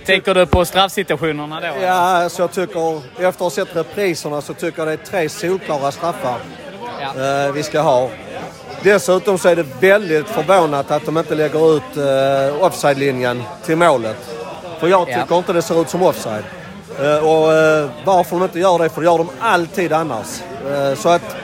Tänker 0.05 0.33
du 0.35 0.45
på 0.45 0.65
straffsituationerna 0.65 1.59
då? 1.61 1.67
Ja, 1.81 2.29
så 2.29 2.41
jag 2.41 2.51
tycker, 2.51 2.97
efter 3.13 3.27
att 3.27 3.39
ha 3.39 3.49
sett 3.49 3.75
repriserna 3.75 4.41
så 4.41 4.53
tycker 4.53 4.79
jag 4.79 4.87
det 4.87 4.91
är 4.93 4.97
tre 4.97 5.29
solklara 5.29 5.91
straffar 5.91 6.37
Ja. 7.01 7.45
eh, 7.45 7.51
vi 7.51 7.63
ska 7.63 7.81
ha. 7.81 8.09
Dessutom 8.83 9.37
så 9.37 9.49
är 9.49 9.55
det 9.55 9.65
väldigt 9.79 10.27
förvånat 10.27 10.91
att 10.91 11.05
de 11.05 11.17
inte 11.17 11.35
lägger 11.35 11.75
ut 11.77 11.97
eh, 11.97 12.63
offside-linjen 12.65 13.43
till 13.65 13.75
målet. 13.77 14.17
För 14.79 14.87
jag 14.87 15.09
Ja. 15.09 15.21
tycker 15.21 15.37
inte 15.37 15.53
det 15.53 15.61
ser 15.61 15.81
ut 15.81 15.89
som 15.89 16.01
offside. 16.03 16.43
Eh, 16.99 17.17
och 17.17 17.53
eh, 17.53 17.89
varför 18.05 18.35
de 18.35 18.43
inte 18.43 18.59
gör 18.59 18.79
det, 18.79 18.89
för 18.89 19.01
det 19.01 19.05
gör 19.05 19.17
de 19.17 19.29
alltid 19.39 19.93
annars. 19.93 20.41
Eh, 20.71 20.93
så 20.95 21.09
att 21.09 21.35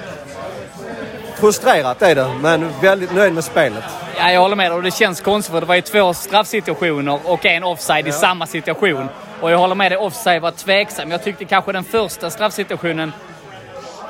frustrerat 1.40 2.02
är 2.02 2.16
det, 2.16 2.28
men 2.42 2.70
väldigt 2.82 3.14
nöjd 3.14 3.34
med 3.34 3.44
spelet. 3.44 3.84
Ja, 4.20 4.32
jag 4.32 4.42
håller 4.42 4.56
med 4.56 4.74
och 4.74 4.84
det 4.84 4.92
känns 4.92 5.22
konstigt 5.22 5.54
för 5.54 5.62
det 5.62 5.68
var 5.68 5.76
ju 5.76 5.82
två 5.82 6.14
straffsituationer 6.14 7.20
och 7.26 7.46
en 7.46 7.64
offside 7.64 8.08
i 8.08 8.12
samma 8.12 8.46
situation. 8.48 9.10
Och 9.42 9.52
jag 9.52 9.58
håller 9.58 9.76
med 9.76 9.92
dig, 9.92 9.98
offside 9.98 10.42
var 10.42 10.52
tveksam. 10.52 11.12
Jag 11.12 11.24
tyckte 11.24 11.46
kanske 11.46 11.72
den 11.72 11.84
första 11.84 12.30
straffsituationen 12.30 13.14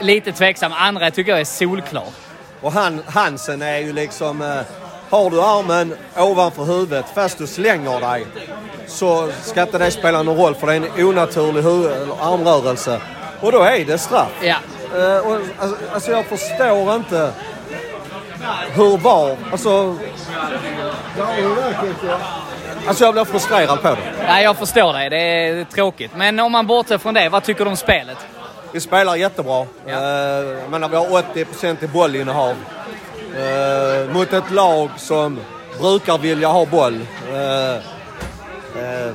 lite 0.02 0.32
tveksam. 0.32 0.72
Andra 0.78 1.12
tycker 1.12 1.32
jag 1.32 1.40
är 1.42 1.46
solklar. 1.46 2.04
Och 2.62 2.72
han, 2.72 3.02
Hansen 3.06 3.62
är 3.62 3.78
ju 3.78 3.94
liksom... 3.94 4.42
Eh, 4.42 4.62
har 5.10 5.30
du 5.30 5.42
armen 5.42 5.96
ovanför 6.18 6.64
huvudet 6.64 7.06
fast 7.16 7.38
du 7.38 7.48
slänger 7.48 8.00
dig 8.00 8.26
så 8.88 9.30
ska 9.42 9.62
inte 9.62 9.78
det 9.78 9.92
spela 9.92 10.24
någon 10.24 10.38
roll 10.38 10.56
för 10.56 10.68
det 10.68 10.74
är 10.74 10.78
en 10.78 11.06
onaturlig 11.06 11.66
armrörelse. 12.22 13.02
Och 13.42 13.52
då 13.52 13.62
är 13.62 13.86
det 13.86 13.98
straff. 13.98 14.32
Ja. 14.42 14.56
Eh, 14.96 15.18
och, 15.18 15.38
alltså, 15.60 15.78
alltså 15.94 16.12
jag 16.12 16.26
förstår 16.26 16.96
inte 16.96 17.32
hur 18.74 18.98
var. 18.98 19.38
Alltså... 19.52 19.98
Alltså 22.88 23.04
jag 23.04 23.14
blir 23.14 23.26
frustrerad 23.26 23.82
på 23.82 23.88
det. 23.88 23.98
Nej, 24.28 24.44
jag 24.44 24.58
förstår 24.58 24.94
dig. 24.94 25.10
Det 25.10 25.18
är 25.18 25.64
tråkigt. 25.64 26.12
Men 26.16 26.40
om 26.40 26.52
man 26.52 26.68
bortser 26.68 26.98
från 26.98 27.14
det, 27.14 27.30
vad 27.30 27.44
tycker 27.44 27.66
du 27.66 27.70
om 27.72 27.78
spelet? 27.78 28.18
Vi 28.72 28.80
spelar 28.80 29.16
jättebra. 29.16 29.66
Ja. 29.86 29.92
Eh, 29.92 30.48
jag 30.62 30.72
menar, 30.72 30.90
vi 30.90 30.96
har 30.96 31.14
80 31.32 31.86
i 31.86 31.88
bollinnehav. 31.88 32.56
Eh, 33.38 34.14
mot 34.14 34.34
ett 34.34 34.52
lag 34.52 34.90
som 34.98 35.40
brukar 35.80 36.18
vilja 36.18 36.48
ha 36.48 36.66
boll. 36.66 37.00
Eh, 37.34 37.76
eh, 38.84 39.12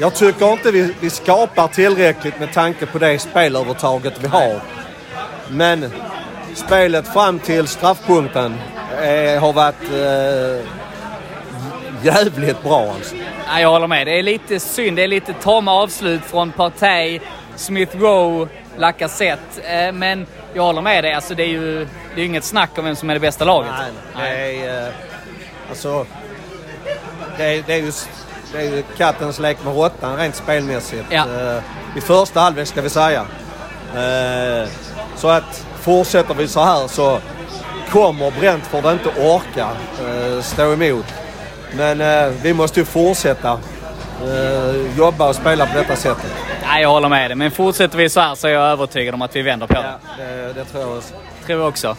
jag 0.00 0.14
tycker 0.14 0.52
inte 0.52 0.70
vi, 0.70 0.94
vi 1.00 1.10
skapar 1.10 1.68
tillräckligt 1.68 2.40
med 2.40 2.52
tanke 2.52 2.86
på 2.86 2.98
det 2.98 3.18
spelövertaget 3.18 4.14
vi 4.20 4.26
har. 4.28 4.60
Men 5.48 5.92
spelet 6.54 7.08
fram 7.08 7.38
till 7.38 7.66
straffpunkten 7.66 8.54
eh, 9.02 9.40
har 9.40 9.52
varit 9.52 9.82
eh, 9.92 10.66
jävligt 12.02 12.62
bra 12.62 12.92
alltså. 12.94 13.16
Jag 13.60 13.70
håller 13.70 13.86
med. 13.86 14.06
Det 14.06 14.18
är 14.18 14.22
lite 14.22 14.60
synd. 14.60 14.96
Det 14.96 15.02
är 15.02 15.08
lite 15.08 15.32
tama 15.32 15.72
avslut 15.72 16.24
från 16.24 16.52
Partey, 16.52 17.20
Smith 17.58 17.96
Rowe, 17.96 18.48
Lacazette. 18.76 19.60
Eh, 19.62 19.92
Men 19.92 20.26
jag 20.54 20.62
håller 20.62 20.82
med 20.82 21.04
dig. 21.04 21.12
Alltså, 21.12 21.34
det 21.34 21.42
är 21.42 21.48
ju 21.48 21.86
det 22.14 22.20
är 22.20 22.24
inget 22.24 22.44
snack 22.44 22.70
om 22.78 22.84
vem 22.84 22.96
som 22.96 23.10
är 23.10 23.14
det 23.14 23.20
bästa 23.20 23.44
laget. 23.44 23.70
Nej, 24.16 24.58
det 24.58 24.66
är... 24.66 24.86
eh, 24.86 24.92
Alltså... 25.70 26.06
Det 27.36 27.44
är, 27.44 27.62
det 27.66 27.72
är 27.74 27.78
ju... 27.78 27.92
Det 28.52 28.58
är 28.58 28.62
ju 28.62 28.82
kattens 28.96 29.38
lek 29.38 29.64
med 29.64 29.74
råttan 29.76 30.16
rent 30.16 30.34
spelmässigt. 30.34 31.04
Ja. 31.10 31.24
Eh, 31.40 31.62
I 31.96 32.00
första 32.00 32.40
halvlek 32.40 32.68
ska 32.68 32.80
vi 32.82 32.90
säga. 32.90 33.24
Eh, 33.94 34.68
Så 35.16 35.28
att 35.28 35.64
fortsätter 35.80 36.34
vi 36.34 36.48
så 36.48 36.60
här 36.60 36.86
så 36.88 37.18
kommer 37.90 38.30
Brentford 38.40 38.84
inte 38.84 39.08
orka 39.08 39.68
eh, 40.08 40.42
stå 40.42 40.72
emot. 40.72 41.04
Men 41.72 41.98
vi 42.42 42.54
måste 42.54 42.80
ju 42.80 42.86
fortsätta 42.86 43.58
jobba 44.96 45.28
och 45.28 45.34
spela 45.34 45.66
på 45.66 45.78
detta 45.78 45.96
sättet. 45.96 46.32
Nej, 46.68 46.82
jag 46.82 46.88
håller 46.88 47.08
med 47.08 47.30
dig. 47.30 47.34
Men 47.36 47.50
fortsätter 47.50 47.98
vi 47.98 48.08
så 48.08 48.20
här 48.20 48.34
så 48.34 48.48
är 48.48 48.52
jag 48.52 48.62
övertygad 48.62 49.14
om 49.14 49.22
att 49.22 49.36
vi 49.36 49.42
vänder 49.42 49.66
på 49.66 49.74
det. 49.74 49.94
Det, 50.18 50.52
det 50.52 50.64
tror 50.64 50.82
jag 50.82 50.96
också. 50.96 51.14
tror 51.46 51.60
jag 51.60 51.68
också. 51.68 51.96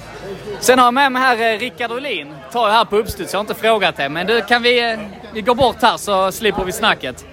Sen 0.60 0.80
har 0.80 0.86
jag 0.86 0.94
med 0.94 1.12
mig 1.12 1.22
här 1.22 1.54
eh, 1.54 1.60
Rickard 1.60 1.92
Olin. 1.92 2.34
Tar 2.52 2.68
jag 2.68 2.74
här 2.76 2.86
på 2.86 2.98
uppstuds. 2.98 3.34
Jag 3.34 3.38
har 3.38 3.42
inte 3.42 3.56
frågat 3.56 3.98
det. 3.98 4.10
Men 4.10 4.28
du, 4.28 4.42
kan 4.42 4.62
vi, 4.62 4.92
eh, 4.92 5.00
vi 5.34 5.42
går 5.42 5.56
bort 5.56 5.82
här 5.82 5.98
så 5.98 6.32
slipper 6.32 6.64
vi 6.64 6.72
snacket. 6.72 7.26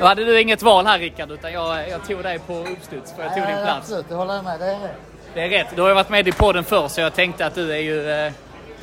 Då 0.00 0.06
hade 0.06 0.24
du 0.24 0.40
inget 0.40 0.62
val 0.62 0.86
här 0.86 0.98
Rickard, 0.98 1.30
utan 1.30 1.52
jag, 1.52 1.88
jag 1.90 2.06
tog 2.08 2.22
dig 2.22 2.38
på 2.38 2.52
uppstuds 2.52 3.12
för 3.16 3.22
jag 3.22 3.34
tog 3.34 3.46
din 3.46 3.56
plats. 3.64 3.78
Absolut, 3.78 4.08
det 4.08 4.14
håller 4.14 4.34
jag 4.34 4.44
med. 4.44 4.60
Det 4.60 4.66
är 4.66 4.78
rätt. 4.80 4.90
Det 5.34 5.40
är 5.44 5.48
rätt. 5.48 5.66
Du 5.74 5.82
har 5.82 5.88
ju 5.88 5.94
varit 5.94 6.08
med 6.08 6.28
i 6.28 6.32
podden 6.32 6.64
förr 6.64 6.88
så 6.88 7.00
jag 7.00 7.14
tänkte 7.14 7.46
att 7.46 7.54
du 7.54 7.72
är 7.72 7.76
ju... 7.78 8.10
eh, 8.10 8.32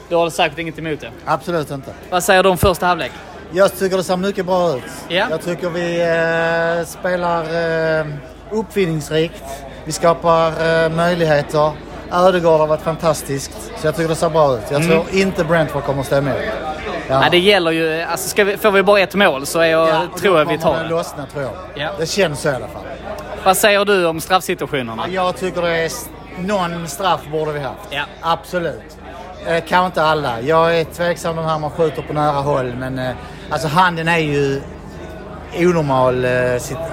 Du 0.09 0.15
har 0.15 0.29
säkert 0.29 0.59
inget 0.59 0.79
emot 0.79 0.99
det. 0.99 1.11
Absolut 1.25 1.71
inte. 1.71 1.93
Vad 2.09 2.23
säger 2.23 2.43
du 2.43 2.49
om 2.49 2.57
första 2.57 2.85
halvlek? 2.85 3.11
Jag 3.55 3.77
tycker 3.77 3.97
det 3.97 4.03
ser 4.03 4.17
mycket 4.17 4.45
bra 4.45 4.75
ut. 4.77 4.83
Ja. 5.07 5.27
Jag 5.29 5.41
tycker 5.41 5.69
vi 5.69 6.01
eh, 6.01 6.85
spelar 6.85 7.41
eh, 7.99 8.05
uppfinningsrikt. 8.51 9.43
Vi 9.85 9.91
skapar 9.91 10.47
eh, 10.47 10.89
möjligheter. 10.89 11.71
Ödegård 12.11 12.59
har 12.59 12.67
varit 12.67 12.81
fantastiskt. 12.81 13.51
Så 13.77 13.87
jag 13.87 13.95
tycker 13.95 14.09
det 14.09 14.15
ser 14.15 14.29
bra 14.29 14.55
ut. 14.55 14.63
Jag 14.71 14.83
tror 14.83 15.05
inte 15.11 15.43
Brentford 15.43 15.83
kommer 15.83 15.99
att 15.99 16.05
stå 16.05 16.15
emot. 16.15 16.33
Ja. 17.09 17.19
Nej, 17.19 17.27
det 17.31 17.37
gäller 17.39 17.71
ju... 17.71 18.01
Alltså 18.01 18.43
vi, 18.43 18.57
får 18.57 18.71
vi 18.71 18.83
bara 18.83 18.99
ett 18.99 19.15
mål 19.15 19.45
så 19.45 19.59
är 19.59 19.65
jag, 19.65 19.89
Ja, 19.89 20.07
tror 20.19 20.39
jag 20.39 20.45
vi 20.45 20.57
tar 20.57 20.83
det 20.83 20.89
lossna 20.89 21.25
tror 21.25 21.43
jag. 21.43 21.53
Ja. 21.75 21.89
Det 21.99 22.05
känns 22.05 22.41
så 22.41 22.49
i 22.49 22.51
alla 22.51 22.67
fall. 22.67 22.83
Vad 23.43 23.57
säger 23.57 23.85
du 23.85 24.05
om 24.05 24.21
straffsituationerna? 24.21 25.09
Jag 25.09 25.37
tycker 25.37 25.61
det 25.61 25.69
är... 25.69 25.91
Någon 26.39 26.87
straff 26.87 27.21
borde 27.31 27.51
vi 27.51 27.59
haft. 27.59 27.87
Ja. 27.89 28.03
Absolut. 28.21 28.97
Eh, 29.47 29.63
kanske 29.67 29.85
inte 29.85 30.03
alla. 30.03 30.41
Jag 30.41 30.79
är 30.79 30.83
tveksam 30.83 31.35
de 31.35 31.45
här 31.45 31.59
man 31.59 31.69
skjuter 31.71 32.01
på 32.01 32.13
nära 32.13 32.41
håll. 32.41 32.73
Men 32.79 32.99
eh, 32.99 33.15
alltså 33.49 33.67
handen 33.67 34.07
är 34.07 34.17
ju 34.17 34.61
onormal. 35.57 36.25
Eh, 36.25 36.31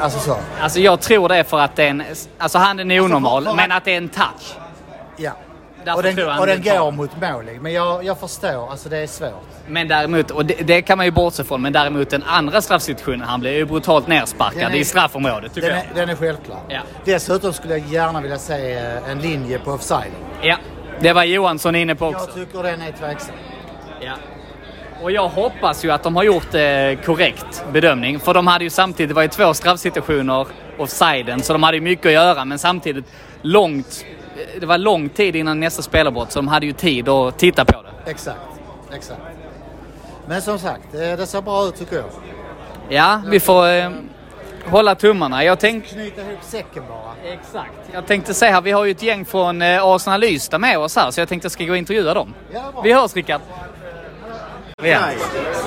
alltså 0.01 0.19
så. 0.19 0.37
Alltså 0.61 0.81
jag 0.81 1.01
tror 1.01 1.29
det 1.29 1.37
är 1.37 1.45
för 1.45 1.59
att 1.61 1.77
det 1.77 1.85
är 1.85 1.91
en... 1.91 2.03
Alltså 2.39 2.59
handen 2.59 2.91
är 2.91 3.01
onormal, 3.01 3.43
för- 3.45 3.51
för- 3.51 3.57
men 3.57 3.73
att 3.73 3.85
det 3.85 3.93
är 3.93 3.97
en 3.97 4.09
touch. 4.09 4.55
Ja. 5.17 5.31
Därför 5.85 5.97
Och 5.97 6.03
den, 6.03 6.15
tror 6.17 6.29
jag 6.31 6.41
och 6.41 6.47
den 6.47 6.63
går 6.63 6.85
den. 6.85 6.97
mot 6.97 7.11
målet. 7.21 7.63
Men 7.63 7.73
jag, 7.73 8.05
jag 8.05 8.19
förstår. 8.21 8.71
Alltså 8.71 8.89
det 8.89 8.99
är 8.99 9.07
svårt. 9.07 9.31
Men 9.67 9.89
däremot, 9.89 10.31
och 10.31 10.45
det, 10.47 10.55
det 10.55 10.83
kan 10.83 10.97
man 10.99 11.07
ju 11.07 11.13
bortse 11.13 11.45
från, 11.45 11.63
men 11.63 11.73
däremot 11.73 12.11
den 12.11 12.23
andra 12.23 12.63
straffsituationen, 12.63 13.21
han 13.21 13.41
blev 13.41 13.53
ju 13.55 13.65
brutalt 13.65 14.07
nersparkad 14.07 14.61
Den 14.63 14.73
är- 14.73 14.77
i 14.77 14.85
straffområdet 14.85 15.55
tycker 15.55 15.69
Den 15.69 15.79
jag. 15.79 15.87
är, 15.87 15.95
den 15.95 16.09
är 16.09 16.17
självklar. 16.17 16.59
Ja. 16.69 16.81
Dessutom 17.05 17.53
skulle 17.53 17.79
jag 17.79 17.87
gärna 17.89 18.21
vilja 18.21 18.39
se 18.39 18.73
eh, 18.75 19.11
en 19.11 19.19
linje 19.19 19.59
på 19.59 19.71
offside. 19.73 20.13
Ja, 20.43 20.57
det 21.01 21.13
var 21.13 21.25
Johansson 21.25 21.75
inne 21.75 21.95
på 21.95 22.07
också. 22.07 22.27
Jag 22.27 22.35
tycker 22.35 22.63
den 22.63 22.83
är 22.83 22.93
tveksam. 22.93 23.35
Ja. 24.01 24.13
Och 25.03 25.11
jag 25.11 25.29
hoppas 25.29 25.85
ju 25.85 25.91
att 25.91 26.03
de 26.03 26.17
har 26.17 26.23
gjort 26.23 26.55
eh, 26.55 27.05
korrekt 27.05 27.65
bedömning. 27.73 28.21
För 28.21 28.35
de 28.35 28.47
hade 28.47 28.65
ju 28.65 28.71
samtidigt, 28.71 29.09
det 29.09 29.15
var 29.15 29.23
ju 29.23 29.29
två 29.29 29.55
straffsituationer 29.55 30.47
offsiden, 30.79 31.43
så 31.43 31.53
de 31.53 31.63
hade 31.63 31.77
ju 31.77 31.81
mycket 31.81 32.07
att 32.07 32.13
göra. 32.13 32.45
Men 32.45 32.59
samtidigt 32.59 33.05
långt, 33.43 34.05
eh, 34.37 34.61
det 34.61 34.67
var 34.67 34.79
lång 34.79 35.09
tid 35.09 35.37
innan 35.37 35.61
nästa 35.61 35.83
spelarbrott, 35.83 36.33
så 36.33 36.39
de 36.39 36.49
hade 36.49 36.67
ju 36.67 36.73
tid 36.73 37.09
att 37.09 37.39
titta 37.39 37.65
på 37.65 37.83
det. 37.83 38.11
Exakt. 38.11 38.39
Exakt. 38.95 39.21
Men 40.27 40.43
som 40.43 40.59
sagt, 40.59 40.95
eh, 40.95 41.01
det 41.01 41.27
ser 41.27 41.43
bra 41.43 41.67
ut 41.67 41.77
tycker 41.77 41.97
jag. 41.97 42.05
Ja, 42.89 43.23
vi 43.27 43.41
får 43.41 43.69
eh, 43.69 43.91
hålla 44.67 44.95
tummarna. 44.95 45.45
Jag 45.45 45.59
tänkte... 45.59 45.95
Knyta 45.95 46.21
ihop 46.21 46.43
säcken 46.43 46.83
bara. 46.89 47.33
Exakt. 47.33 47.73
Jag 47.93 48.07
tänkte 48.07 48.35
säga 48.35 48.53
här, 48.53 48.61
vi 48.61 48.71
har 48.71 48.85
ju 48.85 48.91
ett 48.91 49.03
gäng 49.03 49.25
från 49.25 49.63
eh, 49.63 49.85
Arsenal 49.85 50.25
Ystad 50.25 50.59
med 50.59 50.79
oss 50.79 50.97
här, 50.97 51.11
så 51.11 51.21
jag 51.21 51.29
tänkte 51.29 51.45
jag 51.45 51.53
ska 51.53 51.65
gå 51.65 51.71
och 51.71 51.77
intervjua 51.77 52.15
dem. 52.15 52.35
Ja. 52.53 52.81
Vi 52.85 52.93
hörs 52.93 53.17
Rickard. 53.17 53.41
Ja. 54.83 55.01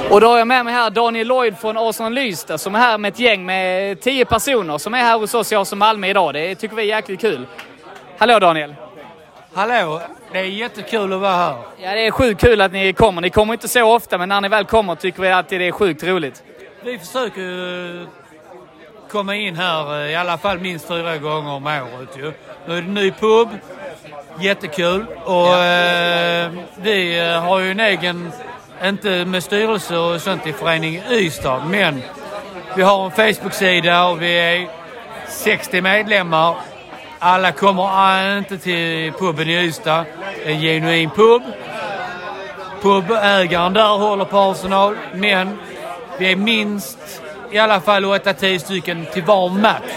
Och 0.09 0.21
då 0.21 0.27
har 0.27 0.37
jag 0.37 0.47
med 0.47 0.65
mig 0.65 0.73
här 0.73 0.89
Daniel 0.89 1.27
Lloyd 1.27 1.57
från 1.57 1.77
Arsenal 1.77 2.17
Ystad 2.17 2.57
som 2.57 2.75
är 2.75 2.79
här 2.79 2.97
med 2.97 3.13
ett 3.13 3.19
gäng 3.19 3.45
med 3.45 4.01
tio 4.01 4.25
personer 4.25 4.77
som 4.77 4.93
är 4.93 4.97
här 4.97 5.19
hos 5.19 5.33
oss 5.33 5.51
i 5.51 5.55
Arsenal 5.55 5.79
Malmö 5.79 6.07
idag. 6.07 6.33
Det 6.33 6.55
tycker 6.55 6.75
vi 6.75 6.81
är 6.81 6.95
jäkligt 6.95 7.21
kul. 7.21 7.47
Hallå 8.17 8.39
Daniel! 8.39 8.75
Hallå! 9.53 10.01
Det 10.31 10.39
är 10.39 10.43
jättekul 10.43 11.13
att 11.13 11.19
vara 11.19 11.35
här. 11.35 11.55
Ja, 11.77 11.91
det 11.91 12.07
är 12.07 12.11
sjukt 12.11 12.41
kul 12.41 12.61
att 12.61 12.71
ni 12.71 12.93
kommer. 12.93 13.21
Ni 13.21 13.29
kommer 13.29 13.53
inte 13.53 13.67
så 13.67 13.83
ofta, 13.95 14.17
men 14.17 14.29
när 14.29 14.41
ni 14.41 14.47
väl 14.47 14.65
kommer 14.65 14.95
tycker 14.95 15.21
vi 15.21 15.31
alltid 15.31 15.61
det 15.61 15.67
är 15.67 15.71
sjukt 15.71 16.03
roligt. 16.03 16.43
Vi 16.83 16.99
försöker 16.99 18.07
komma 19.09 19.35
in 19.35 19.55
här 19.55 20.03
eh, 20.05 20.11
i 20.11 20.15
alla 20.15 20.37
fall 20.37 20.59
minst 20.59 20.87
fyra 20.87 21.17
gånger 21.17 21.51
om 21.51 21.67
året 21.67 22.17
ju. 22.17 22.31
Nu 22.67 22.77
är 22.77 22.81
det 22.81 22.87
ny 22.87 23.11
pub. 23.11 23.49
Jättekul. 24.39 25.05
Och 25.25 25.55
eh, 25.55 26.51
vi 26.75 27.19
eh, 27.19 27.41
har 27.41 27.59
ju 27.59 27.71
en 27.71 27.79
egen, 27.79 28.31
inte 28.83 29.25
med 29.25 29.43
styrelse 29.43 29.97
och 29.97 30.21
sånt 30.21 30.47
i 30.47 30.53
föreningen 30.53 31.03
Ystad, 31.11 31.61
men 31.67 32.01
vi 32.75 32.81
har 32.81 33.05
en 33.05 33.11
Facebook-sida 33.11 34.05
och 34.05 34.21
vi 34.21 34.39
är 34.39 34.67
60 35.27 35.81
medlemmar. 35.81 36.55
Alla 37.19 37.51
kommer 37.51 38.37
inte 38.37 38.57
till 38.57 39.13
puben 39.19 39.49
i 39.49 39.65
Ystad. 39.65 40.05
Det 40.45 40.51
är 40.51 40.55
en 40.55 40.61
genuin 40.61 41.09
pub. 41.09 41.41
Pubägaren 42.81 43.73
där 43.73 43.97
håller 43.97 44.25
på 44.25 44.37
Arsenal, 44.37 44.95
men 45.13 45.59
vi 46.17 46.31
är 46.31 46.35
minst 46.35 47.21
i 47.51 47.59
alla 47.59 47.81
fall 47.81 48.05
8-10 48.05 48.57
stycken 48.57 49.05
till 49.13 49.23
var 49.23 49.49
match. 49.49 49.93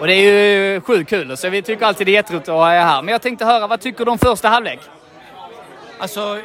Och 0.00 0.06
det 0.06 0.14
är 0.14 0.22
ju 0.22 0.80
sjukt 0.80 1.10
kul, 1.10 1.36
så 1.36 1.48
vi 1.48 1.62
tycker 1.62 1.86
alltid 1.86 2.06
det 2.06 2.10
är 2.10 2.14
jätteroligt 2.14 2.48
att 2.48 2.54
ha 2.54 2.74
er 2.74 2.80
här. 2.80 3.02
Men 3.02 3.12
jag 3.12 3.22
tänkte 3.22 3.44
höra, 3.44 3.66
vad 3.66 3.80
tycker 3.80 4.04
du 4.04 4.10
om 4.10 4.18
första 4.18 4.48
halvlek? 4.48 4.80
Alltså, 5.98 6.38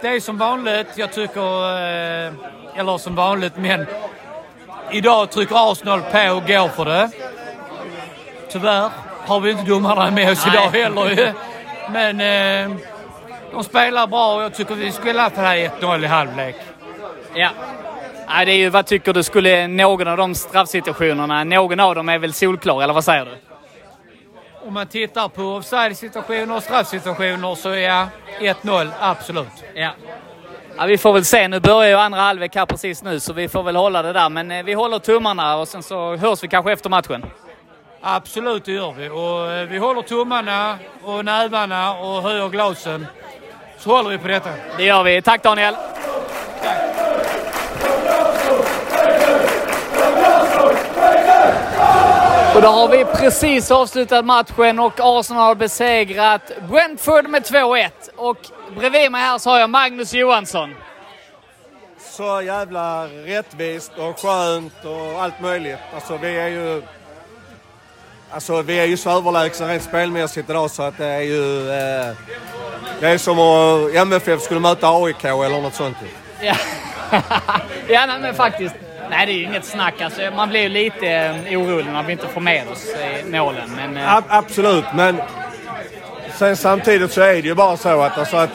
det 0.00 0.08
är 0.08 0.20
som 0.20 0.38
vanligt. 0.38 0.86
Jag 0.94 1.12
tycker, 1.12 1.64
eh, 1.64 2.32
eller 2.76 2.98
som 2.98 3.14
vanligt, 3.14 3.56
men 3.56 3.86
idag 4.90 5.30
trycker 5.30 5.72
Arsenal 5.72 6.00
på 6.00 6.32
och 6.34 6.46
går 6.46 6.68
för 6.68 6.84
det. 6.84 7.10
Tyvärr 8.48 8.90
har 9.26 9.40
vi 9.40 9.50
inte 9.50 9.64
domarna 9.64 10.10
med 10.10 10.32
oss 10.32 10.46
Nej. 10.46 10.54
idag 10.54 10.70
heller. 10.70 11.32
Men 11.92 12.20
eh, 12.20 12.76
de 13.52 13.64
spelar 13.64 14.06
bra 14.06 14.34
och 14.34 14.42
jag 14.42 14.54
tycker 14.54 14.74
vi 14.74 14.92
skulle 14.92 15.10
i 15.14 15.18
alla 15.18 15.30
fall 15.30 15.44
ha 15.44 15.52
1-0 15.54 16.04
i 16.04 16.06
halvlek. 16.06 16.56
Ja. 17.34 17.48
Nej, 18.28 18.46
det 18.46 18.52
är 18.52 18.56
ju, 18.56 18.68
vad 18.68 18.86
tycker 18.86 19.12
du, 19.12 19.22
skulle 19.22 19.66
någon 19.66 20.08
av 20.08 20.16
de 20.16 20.34
straffsituationerna, 20.34 21.44
någon 21.44 21.80
av 21.80 21.94
dem 21.94 22.08
är 22.08 22.18
väl 22.18 22.32
solklar, 22.32 22.82
eller 22.82 22.94
vad 22.94 23.04
säger 23.04 23.24
du? 23.24 23.55
Om 24.66 24.74
man 24.74 24.86
tittar 24.86 25.28
på 25.28 25.42
offside-situationer 25.42 26.56
och 26.56 26.62
straffsituationer 26.62 27.54
så 27.54 27.70
är 27.70 27.76
jag 27.76 28.08
1-0, 28.40 28.90
absolut. 29.00 29.46
Ja. 29.74 29.90
ja. 30.76 30.86
Vi 30.86 30.98
får 30.98 31.12
väl 31.12 31.24
se. 31.24 31.48
Nu 31.48 31.60
börjar 31.60 31.88
ju 31.88 31.94
andra 31.94 32.20
halvlek 32.20 32.56
här 32.56 32.66
precis 32.66 33.02
nu, 33.02 33.20
så 33.20 33.32
vi 33.32 33.48
får 33.48 33.62
väl 33.62 33.76
hålla 33.76 34.02
det 34.02 34.12
där. 34.12 34.28
Men 34.28 34.50
eh, 34.50 34.64
vi 34.64 34.72
håller 34.72 34.98
tummarna 34.98 35.56
och 35.56 35.68
sen 35.68 35.82
så 35.82 36.16
hörs 36.16 36.44
vi 36.44 36.48
kanske 36.48 36.72
efter 36.72 36.90
matchen. 36.90 37.24
Absolut, 38.00 38.64
det 38.64 38.72
gör 38.72 38.92
vi. 38.92 39.08
Och 39.08 39.52
eh, 39.52 39.68
vi 39.68 39.78
håller 39.78 40.02
tummarna 40.02 40.78
och 41.02 41.24
nävarna 41.24 41.98
och 41.98 42.22
höjer 42.22 42.48
glasen 42.48 43.06
så 43.78 43.96
håller 43.96 44.10
vi 44.10 44.18
på 44.18 44.28
detta. 44.28 44.50
Det 44.76 44.84
gör 44.84 45.02
vi. 45.02 45.22
Tack 45.22 45.42
Daniel! 45.42 45.74
Då 52.66 52.72
har 52.72 52.88
vi 52.88 53.04
precis 53.04 53.70
avslutat 53.70 54.24
matchen 54.24 54.78
och 54.78 54.92
Arsenal 54.98 55.42
har 55.42 55.54
besegrat 55.54 56.52
Brentford 56.70 57.28
med 57.28 57.42
2-1. 57.42 57.90
Och 58.16 58.36
bredvid 58.78 59.12
mig 59.12 59.20
här 59.20 59.38
så 59.38 59.50
har 59.50 59.58
jag 59.58 59.70
Magnus 59.70 60.14
Johansson. 60.14 60.74
Så 61.98 62.42
jävla 62.42 63.06
rättvist 63.06 63.92
och 63.96 64.18
skönt 64.18 64.84
och 64.84 65.22
allt 65.22 65.40
möjligt. 65.40 65.78
Alltså 65.94 66.16
vi 66.16 66.36
är 66.36 66.48
ju... 66.48 66.82
Alltså 68.30 68.62
vi 68.62 68.78
är 68.78 68.84
ju 68.84 68.96
så 68.96 69.10
överlägsna 69.10 69.68
rent 69.68 69.82
spelmässigt 69.82 70.50
idag 70.50 70.70
så 70.70 70.82
att 70.82 70.98
det 70.98 71.06
är 71.06 71.20
ju... 71.20 71.70
Eh, 71.70 72.14
det 73.00 73.08
är 73.08 73.18
som 73.18 73.38
om 73.38 73.90
MFF 73.94 74.42
skulle 74.42 74.60
möta 74.60 74.88
AIK 74.88 75.24
eller 75.24 75.62
något 75.62 75.74
sånt. 75.74 75.96
Ja, 76.40 76.56
ja 77.88 78.06
nej, 78.06 78.20
men 78.20 78.34
faktiskt. 78.34 78.74
Nej, 79.10 79.26
det 79.26 79.32
är 79.32 79.36
ju 79.36 79.42
inget 79.44 79.64
snack. 79.64 80.00
Alltså, 80.00 80.20
man 80.36 80.48
blir 80.48 80.60
ju 80.60 80.68
lite 80.68 81.06
eh, 81.08 81.60
orolig 81.60 81.86
när 81.92 82.02
vi 82.02 82.12
inte 82.12 82.28
får 82.28 82.40
med 82.40 82.68
oss 82.68 82.86
i 82.86 83.24
målen. 83.30 83.70
Men, 83.76 83.96
eh, 83.96 84.14
Ab- 84.16 84.24
absolut, 84.28 84.84
men 84.94 85.20
sen 86.34 86.56
samtidigt 86.56 87.12
så 87.12 87.20
är 87.20 87.32
det 87.34 87.40
ju 87.48 87.54
bara 87.54 87.76
så 87.76 88.00
att, 88.02 88.18
alltså 88.18 88.36
att 88.36 88.50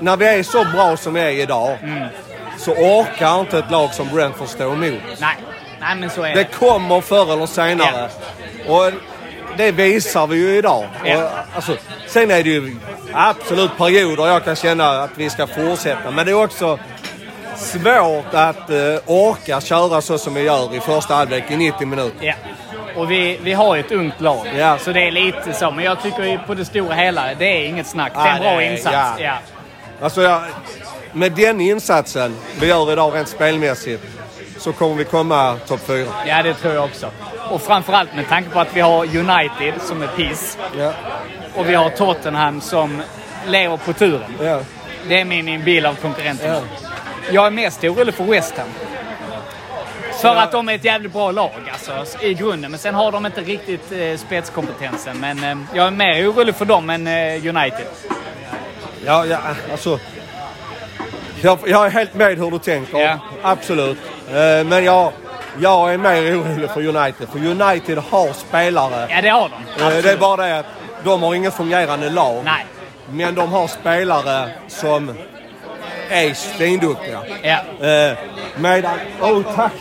när 0.00 0.16
vi 0.16 0.26
är 0.26 0.42
så 0.42 0.64
bra 0.64 0.96
som 0.96 1.14
vi 1.14 1.20
är 1.20 1.30
idag 1.30 1.78
så 2.58 2.72
orkar 2.72 3.40
inte 3.40 3.58
ett 3.58 3.70
lag 3.70 3.94
som 3.94 4.08
Brentford 4.08 4.48
stå 4.48 4.72
emot. 4.72 5.00
nej, 5.20 5.36
nej, 5.80 5.96
men 5.96 6.10
så 6.10 6.22
är 6.22 6.28
Det 6.28 6.34
det. 6.34 6.44
kommer 6.44 7.00
förr 7.00 7.32
eller 7.32 7.46
senare. 7.46 8.08
Och 8.68 8.92
det 9.56 9.72
visar 9.72 10.26
vi 10.26 10.36
ju 10.36 10.56
idag. 10.56 10.86
Ja. 11.04 11.16
Och, 11.24 11.30
alltså, 11.54 11.76
sen 12.06 12.30
är 12.30 12.42
det 12.42 12.50
ju 12.50 12.76
absolut 13.12 13.76
perioder 13.78 14.26
jag 14.26 14.44
kan 14.44 14.56
känna 14.56 15.02
att 15.02 15.10
vi 15.14 15.30
ska 15.30 15.46
fortsätta. 15.46 16.10
Men 16.10 16.26
det 16.26 16.32
är 16.32 16.44
också 16.44 16.78
svårt 17.60 18.34
att 18.34 18.70
eh, 18.70 18.76
orka 19.06 19.60
köra 19.60 20.00
så 20.00 20.18
som 20.18 20.34
vi 20.34 20.42
gör 20.42 20.74
i 20.76 20.80
första 20.80 21.14
halvlek 21.14 21.44
i 21.50 21.56
90 21.56 21.86
minuter. 21.86 22.26
Ja. 22.26 22.34
Och 22.96 23.10
vi, 23.10 23.38
vi 23.42 23.52
har 23.52 23.74
ju 23.74 23.80
ett 23.80 23.92
ungt 23.92 24.20
lag, 24.20 24.46
Ja. 24.58 24.78
så 24.78 24.92
det 24.92 25.06
är 25.06 25.10
lite 25.10 25.52
så. 25.52 25.70
Men 25.70 25.84
jag 25.84 26.02
tycker 26.02 26.38
på 26.46 26.54
det 26.54 26.64
stora 26.64 26.94
hela, 26.94 27.34
det 27.38 27.44
är 27.44 27.64
inget 27.66 27.86
snack. 27.86 28.12
Det 28.14 28.20
är 28.20 28.34
en 28.36 28.40
bra 28.40 28.62
insats. 28.62 28.94
ja. 28.96 29.14
Ja. 29.18 29.32
Alltså, 30.02 30.22
jag, 30.22 30.42
med 31.12 31.32
den 31.32 31.60
insatsen 31.60 32.36
vi 32.60 32.66
gör 32.66 32.92
idag 32.92 33.14
rent 33.14 33.28
spelmässigt 33.28 34.04
så 34.58 34.72
kommer 34.72 34.94
vi 34.94 35.04
komma 35.04 35.56
topp 35.66 35.80
fyra. 35.86 36.08
ja, 36.26 36.42
det 36.42 36.54
tror 36.54 36.74
jag 36.74 36.84
också. 36.84 37.10
Och 37.50 37.62
framförallt 37.62 38.14
med 38.16 38.28
tanke 38.28 38.50
på 38.50 38.60
att 38.60 38.76
vi 38.76 38.80
har 38.80 39.04
United 39.16 39.74
som 39.82 40.02
är 40.02 40.06
piss 40.06 40.58
Ja. 40.78 40.92
och 41.56 41.68
vi 41.68 41.74
har 41.74 41.90
Tottenham 41.90 42.60
som 42.60 43.02
lever 43.46 43.76
på 43.76 43.92
turen. 43.92 44.34
Ja. 44.42 44.60
Det 45.08 45.20
är 45.20 45.24
min 45.24 45.64
bild 45.64 45.86
av 45.86 45.94
konkurrenterna. 45.94 46.54
Ja. 46.54 46.88
Jag 47.30 47.46
är 47.46 47.50
mest 47.50 47.84
orolig 47.84 48.14
för 48.14 48.24
West 48.24 48.58
Ham. 48.58 48.68
För 50.20 50.36
att 50.36 50.52
de 50.52 50.68
är 50.68 50.74
ett 50.74 50.84
jävligt 50.84 51.12
bra 51.12 51.30
lag 51.30 51.50
alltså, 51.72 52.24
i 52.24 52.34
grunden. 52.34 52.70
Men 52.70 52.80
sen 52.80 52.94
har 52.94 53.12
de 53.12 53.26
inte 53.26 53.40
riktigt 53.40 53.92
eh, 53.92 54.16
spetskompetensen. 54.16 55.20
Men 55.20 55.44
eh, 55.44 55.58
jag 55.74 55.86
är 55.86 55.90
mer 55.90 56.30
orolig 56.30 56.54
för 56.54 56.64
dem 56.64 56.90
än 56.90 57.06
eh, 57.06 57.34
United. 57.34 57.86
Ja, 59.04 59.26
ja, 59.26 59.38
alltså. 59.72 59.98
Jag, 61.42 61.58
jag 61.66 61.86
är 61.86 61.90
helt 61.90 62.14
med 62.14 62.38
hur 62.38 62.50
du 62.50 62.58
tänker. 62.58 62.98
Ja. 62.98 63.18
Absolut. 63.42 63.98
Eh, 64.28 64.64
men 64.64 64.84
jag, 64.84 65.12
jag 65.58 65.94
är 65.94 65.98
mer 65.98 66.40
orolig 66.40 66.70
för 66.70 66.86
United. 66.86 67.28
För 67.28 67.38
United 67.38 67.98
har 67.98 68.32
spelare. 68.32 69.06
Ja, 69.10 69.22
det 69.22 69.28
har 69.28 69.48
de. 69.48 69.54
Eh, 69.54 69.88
det 69.88 69.94
är 69.94 69.98
Absolut. 69.98 70.20
bara 70.20 70.46
det 70.46 70.58
att 70.58 70.66
de 71.04 71.22
har 71.22 71.34
inget 71.34 71.54
fungerande 71.54 72.10
lag. 72.10 72.44
Nej. 72.44 72.66
Men 73.10 73.34
de 73.34 73.52
har 73.52 73.66
spelare 73.66 74.50
som 74.68 75.14
är 76.10 76.34
stenduktiga. 76.34 77.22
Ja. 77.42 77.86
Eh, 77.88 78.16
medan... 78.56 78.98
Oh, 79.20 79.54
tack! 79.54 79.72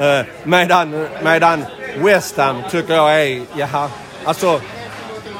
Eh, 0.00 0.26
medan, 0.44 1.06
medan 1.22 1.64
West 1.96 2.36
Ham 2.36 2.62
tycker 2.70 2.94
jag 2.94 3.22
är... 3.22 3.42
Jaha, 3.56 3.88
alltså... 4.24 4.60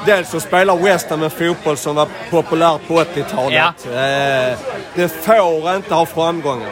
Dels 0.06 0.30
så 0.30 0.40
spelar 0.40 0.76
West 0.76 1.10
Ham 1.10 1.22
en 1.22 1.30
fotboll 1.30 1.76
som 1.76 1.96
var 1.96 2.08
populär 2.30 2.78
på 2.88 2.94
80-talet. 3.02 3.86
Eh, 3.86 4.58
det 4.94 5.08
får 5.08 5.76
inte 5.76 5.94
ha 5.94 6.06
framgångar. 6.06 6.70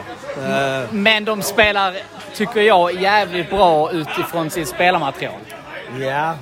Eh, 0.49 0.83
Men 0.91 1.25
de 1.25 1.43
spelar, 1.43 1.95
tycker 2.35 2.61
jag, 2.61 2.95
jävligt 3.03 3.51
bra 3.51 3.91
utifrån 3.93 4.51
sitt 4.51 4.69
spelarmaterial. 4.69 5.35
ja, 6.01 6.35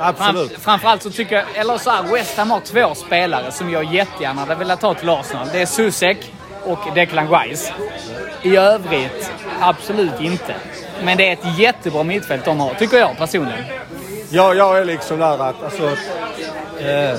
Fram, 0.00 0.14
absolut. 0.18 0.58
framförallt 0.60 1.02
så 1.02 1.10
tycker 1.10 1.36
jag, 1.36 1.44
eller 1.54 1.78
så 1.78 1.90
här, 1.90 2.02
West 2.02 2.36
Ham 2.36 2.50
har 2.50 2.60
två 2.60 2.94
spelare 2.94 3.52
som 3.52 3.70
jag 3.70 3.84
jättegärna 3.84 4.40
hade 4.40 4.54
velat 4.54 4.80
ta 4.80 4.94
till 4.94 5.08
Arsenal. 5.08 5.48
Det 5.52 5.62
är 5.62 5.66
Susek 5.66 6.32
och 6.64 6.78
Declan 6.94 7.28
Rice. 7.30 7.72
I 8.42 8.56
övrigt, 8.56 9.32
absolut 9.60 10.20
inte. 10.20 10.54
Men 11.02 11.16
det 11.16 11.28
är 11.28 11.32
ett 11.32 11.58
jättebra 11.58 12.02
mittfält 12.02 12.44
de 12.44 12.60
har, 12.60 12.74
tycker 12.74 12.98
jag 12.98 13.16
personligen. 13.18 13.64
Ja, 14.30 14.54
jag 14.54 14.78
är 14.78 14.84
liksom 14.84 15.18
där 15.18 15.48
att 15.48 15.62
alltså, 15.64 15.86
eh, 16.78 17.18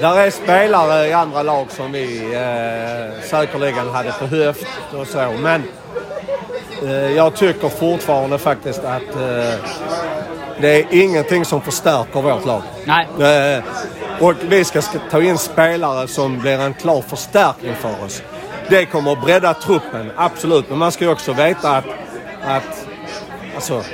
där 0.00 0.18
är 0.18 0.30
spelare 0.30 1.06
i 1.06 1.12
andra 1.12 1.42
lag 1.42 1.66
som 1.70 1.92
vi 1.92 2.34
eh, 2.34 3.22
säkerligen 3.28 3.90
hade 3.90 4.14
behövt 4.20 4.66
och 4.92 5.06
så. 5.06 5.32
Men 5.42 5.62
eh, 6.82 7.16
jag 7.16 7.34
tycker 7.34 7.68
fortfarande 7.68 8.38
faktiskt 8.38 8.84
att 8.84 9.16
eh, 9.16 9.54
det 10.60 10.68
är 10.68 10.86
ingenting 10.90 11.44
som 11.44 11.60
förstärker 11.60 12.22
vårt 12.22 12.46
lag. 12.46 12.62
Nej. 12.84 13.56
Eh, 13.56 13.64
och 14.20 14.34
vi 14.48 14.64
ska, 14.64 14.82
ta 15.10 15.22
in 15.22 15.38
spelare 15.38 16.08
som 16.08 16.38
blir 16.38 16.58
en 16.58 16.74
klar 16.74 17.02
förstärkning 17.02 17.74
för 17.74 18.04
oss. 18.04 18.22
Det 18.68 18.86
kommer 18.86 19.12
att 19.12 19.24
bredda 19.24 19.54
truppen, 19.54 20.12
absolut. 20.16 20.68
Men 20.68 20.78
man 20.78 20.92
ska 20.92 21.04
ju 21.04 21.10
också 21.10 21.32
veta 21.32 21.76
att, 21.76 21.84
att 22.44 22.86
alltså, 23.54 23.84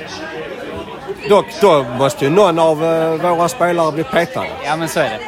dock, 1.29 1.45
då 1.61 1.83
måste 1.83 2.25
ju 2.25 2.31
någon 2.31 2.59
av 2.59 2.83
eh, 2.83 3.35
våra 3.35 3.49
spelare 3.49 3.91
bli 3.91 4.03
petad. 4.03 4.45
Ja, 4.65 4.75
men 4.75 4.87
så 4.87 4.99
är 4.99 5.09
det. 5.09 5.19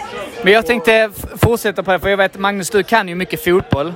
Men 0.43 0.53
jag 0.53 0.65
tänkte 0.65 1.09
fortsätta 1.37 1.83
på 1.83 1.91
det, 1.91 1.99
för 1.99 2.09
jag 2.09 2.17
vet 2.17 2.37
Magnus, 2.37 2.69
du 2.69 2.83
kan 2.83 3.07
ju 3.07 3.15
mycket 3.15 3.43
fotboll. 3.43 3.93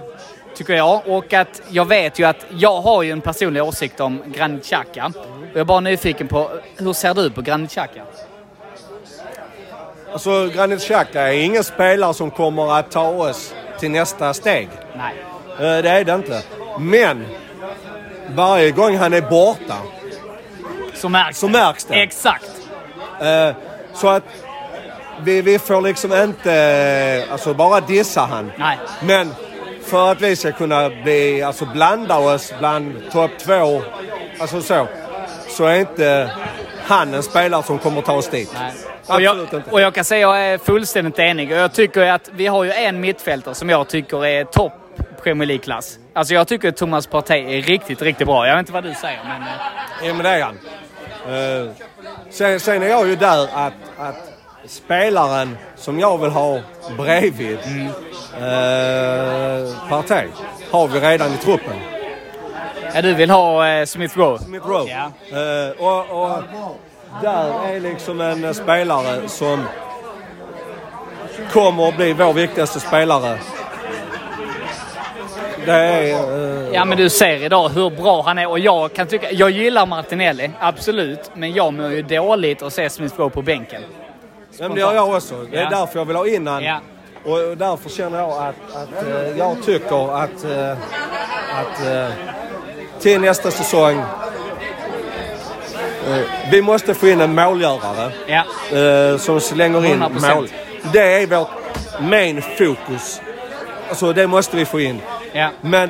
Tycker 0.55 0.73
jag. 0.73 1.01
Och 1.07 1.33
att 1.33 1.61
jag 1.69 1.85
vet 1.85 2.19
ju 2.19 2.23
att 2.23 2.45
jag 2.49 2.81
har 2.81 3.03
ju 3.03 3.11
en 3.11 3.21
personlig 3.21 3.63
åsikt 3.63 3.99
om 3.99 4.23
Granit 4.25 4.63
Xhaka. 4.65 5.11
Och 5.53 5.57
jag 5.57 5.61
är 5.61 5.65
bara 5.65 5.79
nyfiken 5.79 6.27
på, 6.27 6.49
hur 6.77 6.93
ser 6.93 7.13
du 7.13 7.29
på 7.29 7.41
Granit 7.41 7.71
Xhaka? 7.71 8.01
Alltså, 10.13 10.47
Granit 10.47 10.81
Xhaka 10.81 11.21
är 11.21 11.31
ingen 11.43 11.63
spelare 11.63 12.13
som 12.13 12.31
kommer 12.31 12.79
att 12.79 12.91
ta 12.91 13.07
oss 13.07 13.53
till 13.79 13.91
nästa 13.91 14.33
steg. 14.33 14.69
Nej. 14.97 15.15
Eh, 15.59 15.83
Det 15.83 15.89
är 15.89 16.03
det 16.03 16.13
inte. 16.13 16.41
Men 16.79 17.25
varje 18.35 18.71
gång 18.71 18.97
han 18.97 19.13
är 19.13 19.21
borta 19.21 19.75
Så 20.93 21.09
märks 21.09 21.39
så 21.39 21.47
märks 21.47 21.85
det. 21.85 21.95
Exakt. 22.03 22.51
Eh, 23.21 23.49
Så 23.93 24.07
att 24.09 24.23
vi, 25.21 25.41
vi 25.41 25.59
får 25.59 25.81
liksom 25.81 26.13
inte 26.13 26.53
eh, 26.53 27.31
alltså 27.33 27.53
bara 27.53 27.79
dissa 27.81 28.21
han. 28.21 28.51
Nej. 28.57 28.77
Men 29.03 29.33
för 29.83 30.11
att 30.11 30.21
vi 30.21 30.35
ska 30.35 30.51
kunna 30.51 30.89
bli, 30.89 31.41
alltså 31.43 31.65
blanda 31.65 32.17
oss 32.17 32.53
bland 32.59 33.11
topp 33.11 33.31
två, 33.39 33.81
alltså 34.39 34.61
så, 34.61 34.87
så 35.53 35.65
är 35.65 35.75
inte 35.79 36.31
han 36.85 37.13
en 37.13 37.23
spelare 37.23 37.63
som 37.63 37.79
kommer 37.79 38.01
ta 38.01 38.13
oss 38.13 38.29
dit. 38.29 38.51
Nej. 38.59 38.71
Och 39.07 39.21
jag, 39.21 39.47
och 39.71 39.81
jag 39.81 39.93
kan 39.93 40.03
säga 40.05 40.29
att 40.29 40.35
jag 40.37 40.45
är 40.45 40.57
fullständigt 40.57 41.19
enig. 41.19 41.51
Och 41.51 41.57
jag 41.57 41.73
tycker 41.73 42.01
att 42.01 42.29
vi 42.33 42.47
har 42.47 42.63
ju 42.63 42.71
en 42.71 42.99
mittfältare 42.99 43.55
som 43.55 43.69
jag 43.69 43.87
tycker 43.87 44.25
är 44.25 44.43
topp 44.43 44.73
Premier 45.23 45.47
League-klass. 45.47 45.97
Alltså 46.13 46.33
jag 46.33 46.47
tycker 46.47 46.69
att 46.69 46.77
Thomas 46.77 47.07
Partey 47.07 47.57
är 47.57 47.61
riktigt, 47.61 48.01
riktigt 48.01 48.27
bra. 48.27 48.47
Jag 48.47 48.53
vet 48.55 48.59
inte 48.59 48.71
vad 48.73 48.83
du 48.83 48.93
säger, 48.93 49.19
men... 49.23 49.41
eh, 49.41 50.07
Ja, 50.07 50.13
men 50.13 50.23
det 50.23 50.29
är 50.29 50.41
han. 50.41 50.57
Eh, 51.27 51.71
sen, 52.29 52.59
sen 52.59 52.83
är 52.83 52.87
jag 52.87 53.07
ju 53.07 53.15
där 53.15 53.43
att, 53.53 53.73
att 53.97 54.15
spelaren 54.67 55.57
som 55.75 55.99
jag 55.99 56.17
vill 56.17 56.29
ha 56.31 56.59
bredvid 56.97 57.57
Mm. 57.65 57.87
eh, 58.37 59.89
Partey 59.89 60.27
har 60.71 60.87
vi 60.87 60.99
redan 60.99 61.33
i 61.33 61.37
truppen. 61.37 61.75
Ja, 62.93 63.01
du 63.01 63.13
vill 63.13 63.29
ha 63.29 63.67
eh, 63.67 63.85
Smith 63.85 64.17
Rowe? 64.17 64.39
Smith 64.39 64.67
Rowe. 64.67 64.89
Ja. 64.91 65.37
Eh, 65.37 65.71
och, 65.87 66.23
och 66.23 66.43
där 67.21 67.53
är 67.75 67.79
liksom 67.79 68.21
en 68.21 68.53
spelare 68.53 69.27
som 69.29 69.63
kommer 71.51 71.87
att 71.89 71.95
bli 71.97 72.13
vår 72.13 72.33
viktigaste 72.33 72.79
spelare. 72.79 73.37
Det 75.65 75.71
är... 75.71 76.63
eh, 76.67 76.73
Ja, 76.73 76.85
men 76.85 76.97
du 76.97 77.09
ser 77.09 77.43
idag 77.43 77.69
hur 77.69 77.89
bra 77.89 78.21
han 78.21 78.37
är 78.37 78.49
och 78.49 78.59
jag 78.59 78.93
kan 78.93 79.07
tycka... 79.07 79.31
Jag 79.31 79.49
gillar 79.51 79.85
Martinelli, 79.85 80.51
absolut. 80.59 81.31
Men 81.33 81.53
jag 81.53 81.73
mår 81.73 81.91
ju 81.91 82.01
dåligt 82.01 82.61
att 82.61 82.73
se 82.73 82.89
Smith 82.89 83.15
Rowe 83.19 83.29
på 83.29 83.41
bänken. 83.41 83.81
Ja, 84.57 84.67
men 84.67 84.75
det 84.75 84.79
gör 84.81 84.93
jag 84.93 85.09
också. 85.15 85.45
Det 85.51 85.57
är 85.57 85.61
Ja. 85.63 85.69
därför 85.69 85.99
jag 85.99 86.05
vill 86.05 86.15
ha 86.15 86.27
in 86.27 86.47
han. 86.47 86.63
Ja. 86.63 86.79
Och 87.25 87.57
därför 87.57 87.89
känner 87.89 88.19
jag 88.19 88.29
att, 88.31 88.75
att 88.75 89.07
eh, 89.07 89.37
jag 89.37 89.55
tycker 89.65 90.15
att, 90.17 90.43
eh, 90.43 90.71
att 91.59 91.81
till 93.03 93.21
nästa 93.21 93.51
säsong 93.51 93.99
eh, 96.09 96.17
vi 96.51 96.61
måste 96.61 96.93
få 96.93 97.07
in 97.07 97.21
en 97.21 97.35
målgörare 97.35 98.11
Ja. 98.27 98.43
eh, 98.77 99.17
som 99.17 99.39
slänger 99.39 99.85
in 99.85 100.03
100%. 100.03 100.35
mål. 100.35 100.47
Det 100.93 100.99
är 101.23 101.27
vårt 101.27 101.47
main 102.01 102.41
fokus 102.57 103.21
alltså 103.89 104.13
det 104.13 104.27
måste 104.27 104.57
vi 104.57 104.65
få 104.65 104.79
in. 104.79 105.01
Ja. 105.33 105.49
Men 105.61 105.89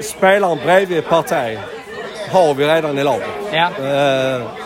spelaren 0.00 0.58
bredvid 0.64 1.04
Partey 1.08 1.58
har 2.30 2.54
vi 2.54 2.66
redan 2.66 2.98
i 2.98 3.04
laget. 3.04 3.28
Ja. 3.52 3.70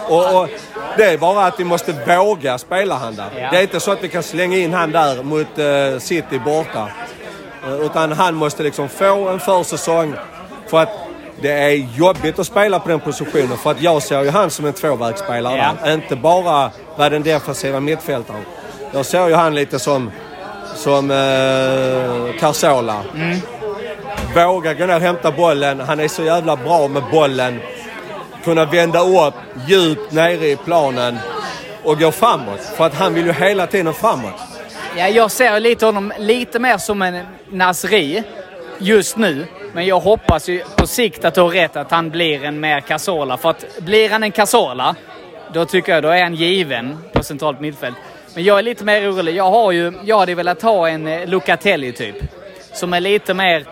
Och, 0.08 0.40
och 0.42 0.48
det 0.96 1.04
är 1.04 1.18
bara 1.18 1.46
att 1.46 1.60
vi 1.60 1.64
måste 1.64 1.92
våga 1.92 2.58
spela 2.58 2.94
han 2.94 3.14
där. 3.16 3.48
Det 3.50 3.56
är 3.58 3.62
inte 3.62 3.80
så 3.80 3.90
att 3.92 4.04
vi 4.04 4.08
kan 4.08 4.22
slänga 4.22 4.56
in 4.56 4.72
han 4.74 4.92
där 4.92 5.22
mot 5.22 6.02
City 6.02 6.38
borta. 6.38 6.88
Utan 7.80 8.12
han 8.12 8.34
måste 8.34 8.62
liksom 8.62 8.88
få 8.88 9.28
en 9.28 9.40
försäsong 9.40 10.14
för 10.70 10.78
att 10.82 10.88
det 11.40 11.52
är 11.52 11.88
jobbigt 11.96 12.38
att 12.38 12.46
spela 12.46 12.78
på 12.80 12.88
den 12.88 13.00
positionen. 13.00 13.56
För 13.58 13.70
att 13.70 13.82
jag 13.82 14.02
ser 14.02 14.22
ju 14.22 14.30
han 14.30 14.50
som 14.50 14.64
en 14.66 14.72
tvåvägsspelare 14.72 15.56
Ja. 15.56 15.74
där. 15.84 15.94
Inte 15.94 16.16
bara 16.16 16.70
vara 16.96 17.10
den 17.10 17.22
defensiva 17.22 17.80
mittfältaren. 17.80 18.40
Jag 18.92 19.06
ser 19.06 19.28
ju 19.28 19.34
han 19.34 19.54
lite 19.54 19.78
som, 19.78 20.10
som 20.74 21.10
eh, 21.10 22.40
Carzola. 22.40 23.02
Våga 24.34 24.74
gå 24.74 24.86
ner 24.86 24.94
och 24.96 25.00
hämta 25.02 25.30
bollen. 25.32 25.80
Han 25.80 26.00
är 26.00 26.08
så 26.08 26.22
jävla 26.22 26.56
bra 26.56 26.88
med 26.88 27.02
bollen. 27.12 27.60
Kunna 28.44 28.64
vända 28.64 29.00
upp 29.00 29.34
djupt 29.66 30.12
nere 30.12 30.46
i 30.48 30.56
planen 30.56 31.18
och 31.82 31.98
gå 32.00 32.12
framåt. 32.12 32.60
För 32.76 32.86
att 32.86 32.94
han 32.94 33.14
vill 33.14 33.26
ju 33.26 33.32
hela 33.32 33.66
tiden 33.66 33.94
framåt. 33.94 34.34
Ja, 34.96 35.08
jag 35.08 35.30
ser 35.30 35.60
lite 35.60 35.86
honom 35.86 36.12
lite 36.18 36.58
mer 36.58 36.78
som 36.78 37.02
en 37.02 37.18
Nasri 37.50 38.22
just 38.78 39.16
nu. 39.16 39.46
Men 39.72 39.86
jag 39.86 40.00
hoppas 40.00 40.48
ju 40.48 40.64
på 40.76 40.86
sikt 40.86 41.24
att 41.24 41.34
du 41.34 41.40
har 41.40 41.48
rätt 41.48 41.76
att 41.76 41.90
han 41.90 42.10
blir 42.10 42.44
en 42.44 42.60
mer 42.60 42.80
Casola. 42.80 43.36
För 43.36 43.50
att 43.50 43.64
blir 43.78 44.10
han 44.10 44.22
en 44.22 44.32
Casola, 44.32 44.96
då 45.52 45.64
tycker 45.64 45.94
jag 45.94 46.02
då 46.02 46.08
är 46.08 46.22
han 46.22 46.34
given 46.34 46.98
på 47.12 47.22
centralt 47.22 47.60
mittfält. 47.60 47.96
Men 48.34 48.44
jag 48.44 48.58
är 48.58 48.62
lite 48.62 48.84
mer 48.84 49.12
orolig. 49.12 49.36
Jag 49.36 49.50
har 49.50 49.72
ju, 49.72 49.92
jag 50.04 50.18
hade 50.18 50.34
velat 50.34 50.62
ha 50.62 50.88
en 50.88 51.06
eh, 51.06 51.26
Lucatelli 51.26 51.92
typ. 51.92 52.16
Som 52.72 52.92
är 52.92 53.00
lite 53.00 53.34
mer, 53.34 53.64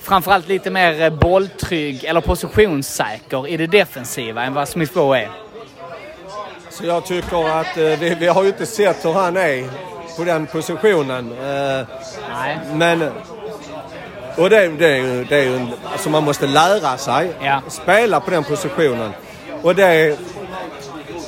framförallt 0.00 0.48
lite 0.48 0.70
mer 0.70 1.02
eh, 1.02 1.10
bolltrygg 1.10 2.04
eller 2.04 2.20
positionssäker 2.20 3.48
i 3.48 3.56
det 3.56 3.66
defensiva 3.66 4.44
än 4.44 4.54
vad 4.54 4.68
Smith 4.68 4.98
Rowe 4.98 5.18
är. 5.18 5.30
Så 6.70 6.86
jag 6.86 7.06
tycker 7.06 7.60
att 7.60 7.76
eh, 7.76 7.84
vi, 7.84 8.16
vi 8.20 8.26
har 8.26 8.42
ju 8.42 8.48
inte 8.48 8.66
sett 8.66 9.04
hur 9.04 9.12
han 9.12 9.36
är 9.36 9.68
på 10.16 10.24
den 10.24 10.46
positionen. 10.46 11.32
Eh, 11.32 11.86
Nej. 12.30 12.58
men... 12.72 13.10
Och 14.36 14.50
det, 14.50 14.68
det 14.68 14.86
är 14.88 14.96
ju, 14.96 15.24
det 15.24 15.36
är 15.36 15.42
ju 15.42 15.66
alltså 15.92 16.10
man 16.10 16.24
måste 16.24 16.46
lära 16.46 16.96
sig 16.96 17.30
Ja. 17.42 17.60
spela 17.68 18.20
på 18.20 18.30
den 18.30 18.44
positionen. 18.44 19.10
Och 19.62 19.74
det 19.74 20.16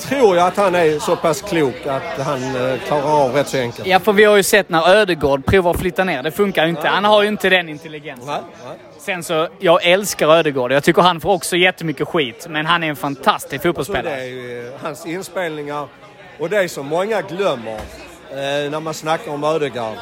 tror 0.01 0.37
jag 0.37 0.47
att 0.47 0.57
han 0.57 0.75
är 0.75 0.99
så 0.99 1.17
pass 1.17 1.43
klok 1.43 1.87
att 1.87 2.27
han 2.27 2.43
eh, 2.43 2.79
klarar 2.87 3.25
av 3.25 3.33
rätt 3.35 3.49
så 3.49 3.59
enkelt. 3.59 3.89
Ja, 3.89 4.01
för 4.01 4.13
vi 4.13 4.25
har 4.25 4.37
ju 4.37 4.43
sett 4.43 4.69
när 4.69 4.89
Ödegård 4.89 5.47
provar 5.47 5.71
att 5.71 5.81
flytta 5.81 6.05
ner. 6.05 6.23
Det 6.23 6.31
funkar 6.31 6.65
ju 6.65 6.71
inte. 6.71 6.89
Han 6.89 7.05
har 7.05 7.23
ju 7.23 7.29
inte 7.29 7.49
den 7.51 7.69
intelligensen. 7.69 8.27
Nej, 8.27 8.41
nej. 8.69 8.77
Sen 8.99 9.25
så, 9.25 9.49
jag 9.59 9.85
älskar 9.85 10.29
Ödegård. 10.29 10.73
Jag 10.73 10.85
tycker 10.85 11.03
han 11.03 11.21
får 11.21 11.33
också 11.33 11.57
jättemycket 11.57 12.09
skit. 12.09 12.47
Men 12.51 12.67
han 12.67 12.83
är 12.83 12.89
en 12.89 12.97
fantastisk 12.97 13.51
Så 13.51 13.57
det 13.57 13.63
fotbollsspelare. 13.63 14.21
är 14.21 14.25
ju 14.25 14.69
eh, 14.69 14.73
hans 14.83 15.07
inspelningar. 15.07 15.87
Och 16.41 16.51
det 16.51 16.69
som 16.69 16.87
många 16.87 17.21
glömmer 17.23 17.75
eh, 18.31 18.71
när 18.71 18.81
man 18.81 18.95
snackar 18.95 19.33
om 19.33 19.45
Ödegaard. 19.45 19.97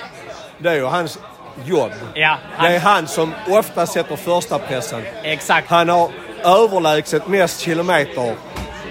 Det 0.58 0.68
är 0.70 0.74
ju 0.74 0.84
hans 0.84 1.18
jobb. 1.64 1.92
Ja, 2.14 2.36
Det 2.60 2.66
är 2.66 2.78
han, 2.80 2.94
han 2.94 3.06
som 3.08 3.34
ofta 3.48 3.86
sätter 3.86 4.16
första 4.16 4.58
pressen. 4.58 5.02
exakt. 5.22 5.70
Han 5.70 5.88
har 5.88 6.10
överlägset 6.44 7.26
mest 7.28 7.60
kilometer 7.60 8.34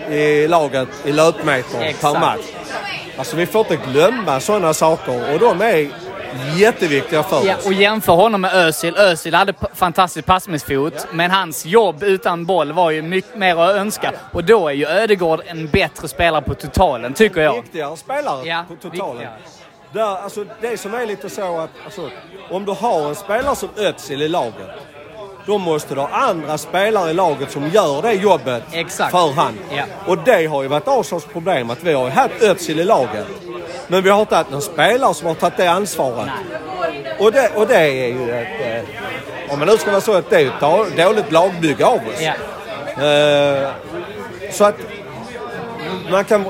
i 0.09 0.47
laget 0.47 0.87
i 1.05 1.11
löpmeter 1.11 1.81
Exakt. 1.81 2.01
per 2.13 2.19
match. 2.19 2.41
Alltså 3.17 3.35
vi 3.35 3.45
får 3.45 3.59
inte 3.71 3.91
glömma 3.91 4.39
sådana 4.39 4.73
saker 4.73 5.33
och 5.33 5.39
de 5.39 5.61
är 5.61 5.89
jätteviktiga 6.57 7.23
för 7.23 7.45
Ja, 7.45 7.55
oss. 7.57 7.65
och 7.65 7.73
jämför 7.73 8.13
honom 8.13 8.41
med 8.41 8.53
Özil. 8.55 8.97
Özil 8.97 9.33
hade 9.35 9.53
fantastisk 9.73 10.25
passningsfot, 10.25 11.07
men 11.11 11.31
hans 11.31 11.65
jobb 11.65 12.03
utan 12.03 12.45
boll 12.45 12.71
var 12.71 12.91
ju 12.91 13.01
mycket 13.01 13.35
mer 13.37 13.55
att 13.55 13.75
önska. 13.75 14.11
Och 14.31 14.43
då 14.43 14.67
är 14.67 14.73
ju 14.73 14.85
Ödegård 14.87 15.41
en 15.45 15.67
bättre 15.67 16.07
spelare 16.07 16.41
på 16.41 16.53
totalen, 16.53 17.13
tycker 17.13 17.41
jag. 17.41 17.53
Viktigare 17.61 17.97
spelare 17.97 18.47
Ja, 18.47 18.65
på 18.67 18.75
totalen. 18.75 19.11
viktigare. 19.17 19.33
Där, 19.93 20.01
alltså, 20.23 20.45
det 20.61 20.77
som 20.77 20.93
är 20.93 21.05
lite 21.05 21.29
så 21.29 21.57
att 21.59 21.69
alltså, 21.85 22.09
om 22.49 22.65
du 22.65 22.71
har 22.71 23.09
en 23.09 23.15
spelare 23.15 23.55
som 23.55 23.69
Özil 23.77 24.21
i 24.21 24.27
laget 24.27 24.67
då 25.45 25.57
måste 25.57 25.95
du 25.95 26.01
ha 26.01 26.07
andra 26.09 26.57
spelare 26.57 27.09
i 27.11 27.13
laget 27.13 27.51
som 27.51 27.69
gör 27.69 28.01
det 28.01 28.13
jobbet 28.13 28.63
Exakt. 28.71 29.11
för 29.11 29.31
han. 29.31 29.59
Ja. 29.75 29.83
Och 30.07 30.17
det 30.17 30.45
har 30.45 30.61
ju 30.61 30.67
varit 30.67 30.87
Arsenals 30.87 31.25
problem 31.25 31.69
att 31.69 31.83
vi 31.83 31.93
har 31.93 32.05
ju 32.05 32.09
haft 32.11 32.41
Özil 32.41 32.79
i 32.79 32.83
laget. 32.83 33.27
Men 33.87 34.03
vi 34.03 34.09
har 34.09 34.19
inte 34.19 34.35
haft 34.35 34.51
någon 34.51 34.61
spelare 34.61 35.13
som 35.13 35.27
har 35.27 35.35
tagit 35.35 35.57
det 35.57 35.67
ansvaret. 35.67 36.29
Och 37.19 37.31
det, 37.31 37.51
och 37.55 37.67
det 37.67 37.75
är 37.77 38.07
ju 38.07 38.31
ett... 38.31 38.85
Eh, 38.87 39.53
om 39.53 39.59
man 39.59 39.67
nu 39.67 39.77
ska 39.77 39.91
vara 39.91 40.01
så 40.01 40.13
att 40.13 40.29
det 40.29 40.41
är 40.41 40.45
ett 40.47 40.53
då- 40.59 40.85
dåligt 40.97 41.31
lagbygge 41.31 41.85
av 41.85 41.95
oss. 42.07 42.21
Ja. 42.21 42.33
Eh, 43.05 43.69
så 44.51 44.65
att 44.65 44.75
man 46.11 46.25
kan 46.25 46.45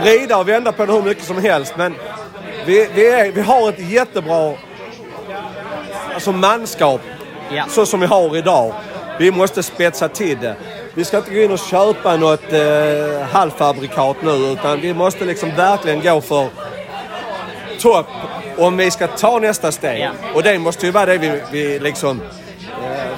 vrida 0.00 0.38
och 0.38 0.48
vända 0.48 0.72
på 0.72 0.86
det 0.86 0.92
hur 0.92 1.02
mycket 1.02 1.24
som 1.24 1.38
helst 1.38 1.74
men 1.76 1.94
vi, 2.66 2.88
vi, 2.94 3.08
är, 3.08 3.32
vi 3.32 3.40
har 3.40 3.68
ett 3.68 3.90
jättebra 3.90 4.54
alltså 6.14 6.32
manskap 6.32 7.00
Ja. 7.54 7.64
så 7.68 7.86
som 7.86 8.00
vi 8.00 8.06
har 8.06 8.36
idag. 8.36 8.74
Vi 9.18 9.30
måste 9.30 9.62
spetsa 9.62 10.08
till 10.08 10.38
det. 10.40 10.56
Vi 10.94 11.04
ska 11.04 11.16
inte 11.16 11.30
gå 11.30 11.40
in 11.40 11.50
och 11.52 11.58
köpa 11.58 12.16
något 12.16 12.52
eh, 12.52 13.26
halvfabrikat 13.32 14.16
nu 14.22 14.30
utan 14.30 14.80
vi 14.80 14.94
måste 14.94 15.24
liksom 15.24 15.50
verkligen 15.56 16.00
gå 16.00 16.20
för 16.20 16.48
topp 17.80 18.06
om 18.58 18.76
vi 18.76 18.90
ska 18.90 19.06
ta 19.06 19.38
nästa 19.38 19.72
steg. 19.72 20.00
Ja. 20.00 20.10
Och 20.34 20.42
det 20.42 20.58
måste 20.58 20.86
ju 20.86 20.92
vara 20.92 21.06
det 21.06 21.18
vi, 21.18 21.40
vi 21.52 21.78
liksom 21.78 22.20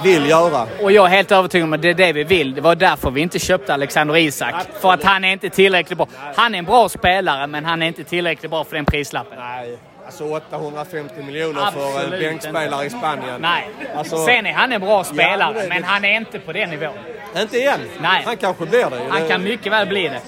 vill 0.04 0.28
göra. 0.28 0.66
Och 0.82 0.92
jag 0.92 1.04
är 1.06 1.08
helt 1.10 1.32
övertygad 1.32 1.64
om 1.66 1.72
att 1.72 1.82
det 1.82 1.88
är 1.90 1.94
det 1.94 2.12
vi 2.12 2.24
vill. 2.24 2.54
Det 2.54 2.60
var 2.60 2.74
därför 2.74 3.10
vi 3.10 3.20
inte 3.20 3.38
köpte 3.38 3.74
Alexander 3.74 4.16
Isak. 4.16 4.54
För 4.80 4.92
att 4.92 5.04
han 5.04 5.24
är 5.24 5.32
inte 5.32 5.50
tillräckligt 5.50 5.98
bra. 5.98 6.06
Han 6.36 6.54
är 6.54 6.58
en 6.58 6.64
bra 6.64 6.88
spelare, 6.88 7.46
men 7.46 7.64
han 7.64 7.82
är 7.82 7.86
inte 7.86 8.04
tillräckligt 8.04 8.50
bra 8.50 8.64
för 8.64 8.76
den 8.76 8.84
prislappen. 8.84 9.38
Nej, 9.38 9.78
alltså 10.06 10.24
850 10.24 11.22
miljoner 11.22 11.70
för 11.70 11.80
en 11.80 11.96
Absolut 11.96 12.20
bänkspelare 12.20 12.86
i 12.86 12.90
Spanien. 12.90 13.40
Nej. 13.40 13.68
Alltså- 13.96 14.24
Sen 14.26 14.46
är 14.46 14.52
han 14.52 14.72
en 14.72 14.80
bra 14.80 15.04
spelare, 15.04 15.52
men 15.54 15.62
det- 15.62 15.68
men 15.68 15.84
han 15.84 16.04
är 16.04 16.16
inte 16.16 16.38
på 16.38 16.52
den 16.52 16.70
nivån. 16.70 16.92
Inte 17.40 17.62
än. 17.62 17.80
Nej. 18.00 18.22
Han 18.26 18.36
kanske 18.36 18.66
blir 18.66 18.90
det. 18.90 19.00
Han 19.08 19.22
Det- 19.22 19.28
kan 19.28 19.42
mycket 19.44 19.72
väl 19.72 19.86
bli 19.88 20.02
det. 20.08 20.20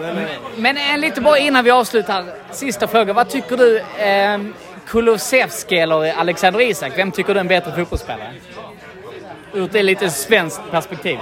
Men, 0.00 0.18
eh, 0.18 0.24
Men 0.56 0.76
en 0.76 1.00
lite 1.00 1.20
bara 1.20 1.38
innan 1.38 1.64
vi 1.64 1.70
avslutar. 1.70 2.24
Sista 2.50 2.86
fråga. 2.86 3.12
Vad 3.12 3.28
tycker 3.28 3.56
du? 3.56 3.78
Eh, 3.98 4.38
Kulusevski 4.86 5.76
eller 5.78 6.12
Alexander 6.12 6.60
Isak? 6.60 6.92
Vem 6.96 7.10
tycker 7.12 7.34
du 7.34 7.38
är 7.38 7.40
en 7.40 7.48
bättre 7.48 7.72
fotbollsspelare? 7.72 8.32
Ur 9.54 9.76
ett 9.76 9.84
lite 9.84 10.10
svenskt 10.10 10.60
perspektiv. 10.70 11.18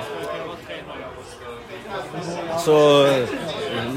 Så 2.58 3.06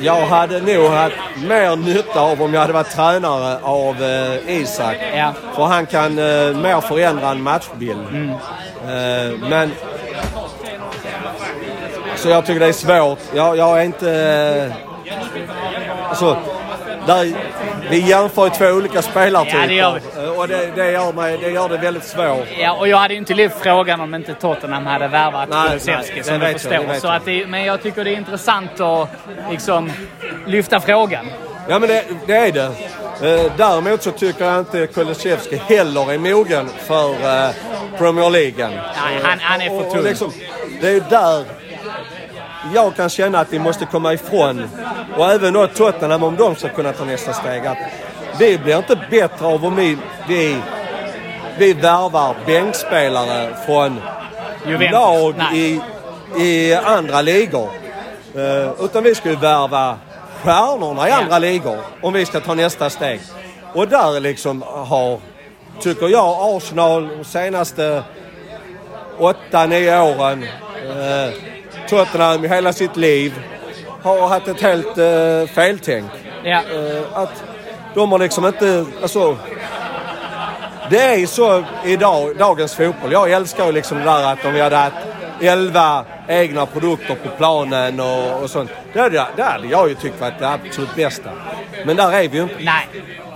jag 0.02 0.26
hade 0.26 0.60
nog 0.60 0.91
haft 0.91 1.15
mer 1.48 1.76
nytta 1.76 2.21
av 2.21 2.41
om 2.41 2.54
jag 2.54 2.62
hade 2.62 2.74
varit 2.74 2.89
tränare 2.89 3.60
av 3.62 4.04
eh, 4.04 4.62
Isak. 4.62 4.95
Ja. 5.15 5.34
För 5.56 5.63
han 5.63 5.86
kan 5.86 6.19
eh, 6.19 6.58
mer 6.58 6.82
förändra 6.82 7.30
en 7.30 7.41
matchbild. 7.41 8.08
Mm. 8.10 8.30
Eh, 8.30 9.50
men... 9.50 9.71
Så 12.15 12.30
jag 12.30 12.45
tycker 12.45 12.60
det 12.60 12.65
är 12.65 12.74
svårt. 12.74 13.19
Jag, 13.34 13.58
jag 13.58 13.80
är 13.80 13.84
inte... 13.84 14.12
Eh, 14.12 14.74
alltså, 16.10 16.38
där, 17.08 17.34
vi 17.89 18.00
jämför 18.00 18.50
två 18.50 18.65
olika 18.65 19.02
spelartyper. 19.02 19.69
Ja, 19.69 19.98
Och 20.45 20.49
det, 20.49 20.71
det, 20.75 20.91
gör 20.91 21.13
mig, 21.13 21.38
det 21.41 21.49
gör 21.49 21.69
det 21.69 21.77
väldigt 21.77 22.03
svårt. 22.03 22.47
Ja, 22.60 22.71
och 22.73 22.88
jag 22.88 22.97
hade 22.97 23.13
ju 23.13 23.17
inte 23.19 23.34
lyft 23.34 23.55
frågan 23.60 24.01
om 24.01 24.15
inte 24.15 24.34
Tottenham 24.34 24.86
hade 24.86 25.08
värvat 25.08 25.49
Kulusevski, 25.49 26.23
som 26.23 26.34
det 26.34 26.39
du 26.39 26.45
jag, 26.45 26.62
förstår. 26.62 26.88
vet 26.88 27.01
Så 27.01 27.08
jag. 27.08 27.15
att 27.15 27.25
det, 27.25 27.47
men 27.47 27.63
jag 27.65 27.81
tycker 27.81 28.03
det 28.03 28.10
är 28.10 28.17
intressant 28.17 28.79
att 28.79 29.10
liksom 29.51 29.91
lyfta 30.45 30.79
frågan. 30.79 31.25
Ja 31.69 31.79
men 31.79 31.89
det, 31.89 32.03
det 32.27 32.36
är 32.36 32.51
det. 32.51 32.65
Eh, 33.21 33.51
däremot 33.58 34.03
så 34.03 34.12
tycker 34.12 34.45
jag 34.45 34.60
inte 34.60 34.88
Kulusevski 34.88 35.55
heller 35.55 36.13
är 36.13 36.17
mogen 36.17 36.69
för 36.79 37.10
eh, 37.12 37.49
Premier 37.97 38.29
League. 38.29 38.67
Nej, 38.67 39.19
han, 39.23 39.39
han 39.41 39.62
är 39.62 39.69
för 39.69 39.91
tung. 39.91 40.03
liksom, 40.03 40.31
det 40.81 40.89
är 40.89 41.01
där 41.10 41.45
jag 42.73 42.95
kan 42.95 43.10
känna 43.10 43.39
att 43.39 43.53
vi 43.53 43.60
måste 43.60 43.86
komma 43.86 44.13
ifrån. 44.13 44.69
Och 45.17 45.31
även 45.31 45.53
då 45.53 45.67
Tottenham 45.67 46.23
om 46.23 46.36
de 46.36 46.55
ska 46.55 46.69
kunna 46.69 46.91
ta 46.93 47.05
nästa 47.05 47.34
steg. 47.34 47.65
Att 47.67 47.77
vi 48.39 48.58
blir 48.58 48.78
inte 48.78 48.95
bättre 49.12 49.45
av 49.45 49.65
om 49.65 49.76
vi, 49.76 49.98
vi, 50.28 50.58
vi 51.58 51.74
värvar 51.74 52.36
bänkspelare 52.45 53.56
från 53.65 54.02
Juventus. 54.67 54.91
lag 54.91 55.34
Nej. 55.38 55.82
i, 56.38 56.43
i 56.43 56.74
andra 56.76 57.21
ligor. 57.21 57.69
Eh, 58.36 58.71
utan 58.86 59.04
vi 59.04 59.15
ska 59.15 59.30
ju 59.30 59.36
värva 59.36 59.98
stjärnorna 60.43 61.08
i 61.08 61.10
Ja. 61.12 61.17
andra 61.17 61.39
ligor 61.39 61.78
om 62.02 62.13
vi 62.13 62.26
ska 62.26 62.39
ta 62.39 62.54
nästa 62.54 62.89
steg. 62.89 63.19
Och 63.74 63.88
där 63.88 64.19
liksom 64.19 64.62
har, 64.67 65.19
tycker 65.80 66.08
jag, 66.08 66.56
Arsenal 66.58 67.08
de 67.17 67.24
senaste 67.24 68.04
åtta, 69.17 69.65
nio 69.65 70.02
åren, 70.02 70.43
eh, 70.43 71.34
Tottenham 71.89 72.45
i 72.45 72.48
hela 72.48 72.74
sitt 72.74 72.95
liv, 72.98 73.34
har 74.04 74.28
haft 74.28 74.48
ett 74.48 74.62
helt 74.62 74.98
eh, 74.98 75.54
feltänk. 75.56 76.12
Ja. 76.43 76.58
Eh, 76.74 77.04
att 77.13 77.43
de 77.95 78.12
har 78.12 78.19
liksom 78.19 78.45
inte, 78.45 78.86
alltså, 79.01 79.38
det 80.89 81.01
är 81.01 81.25
så 81.25 81.63
i 81.86 81.95
dag, 81.95 82.38
dagens 82.38 82.75
fotboll. 82.75 83.12
Jag 83.12 83.31
älskar 83.31 83.65
ju 83.65 83.71
liksom 83.71 83.97
det 83.97 84.03
där 84.03 84.34
att 84.34 84.45
om 84.45 84.53
vi 84.53 84.62
hade 84.62 84.75
haft 84.75 84.95
11 85.41 86.05
egna 86.27 86.65
produkter 86.65 87.15
på 87.15 87.29
planen 87.38 87.99
och, 87.99 88.43
och 88.43 88.49
sånt. 88.49 88.71
Det 88.93 88.99
hade, 89.01 89.25
det 89.36 89.43
hade 89.43 89.67
jag 89.67 89.89
ju 89.89 89.95
tyckt 89.95 90.21
varit 90.21 90.39
det 90.39 90.49
absolut 90.49 90.95
bästa. 90.95 91.29
Men 91.86 91.95
där 91.95 92.12
är 92.12 92.27
vi 92.29 92.38
ju 92.38 92.43
inte. 92.43 92.55
Nej, 92.60 92.88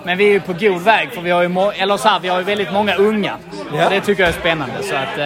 men 0.04 0.18
vi 0.18 0.26
är 0.26 0.30
ju 0.32 0.40
på 0.40 0.54
god 0.54 0.82
väg 0.82 1.12
för 1.12 1.22
vi 1.22 1.32
har 1.32 1.44
ju, 1.44 1.72
eller 1.76 1.98
så 1.98 2.08
här, 2.08 2.20
vi 2.20 2.28
har 2.28 2.38
ju 2.38 2.44
väldigt 2.44 2.74
många 2.74 2.96
unga. 2.96 3.38
Ja. 3.74 3.86
Och 3.86 3.92
det 3.92 4.02
tycker 4.02 4.24
jag 4.24 4.30
är 4.30 4.40
spännande. 4.40 4.84
Så 4.84 4.96
att, 4.96 5.20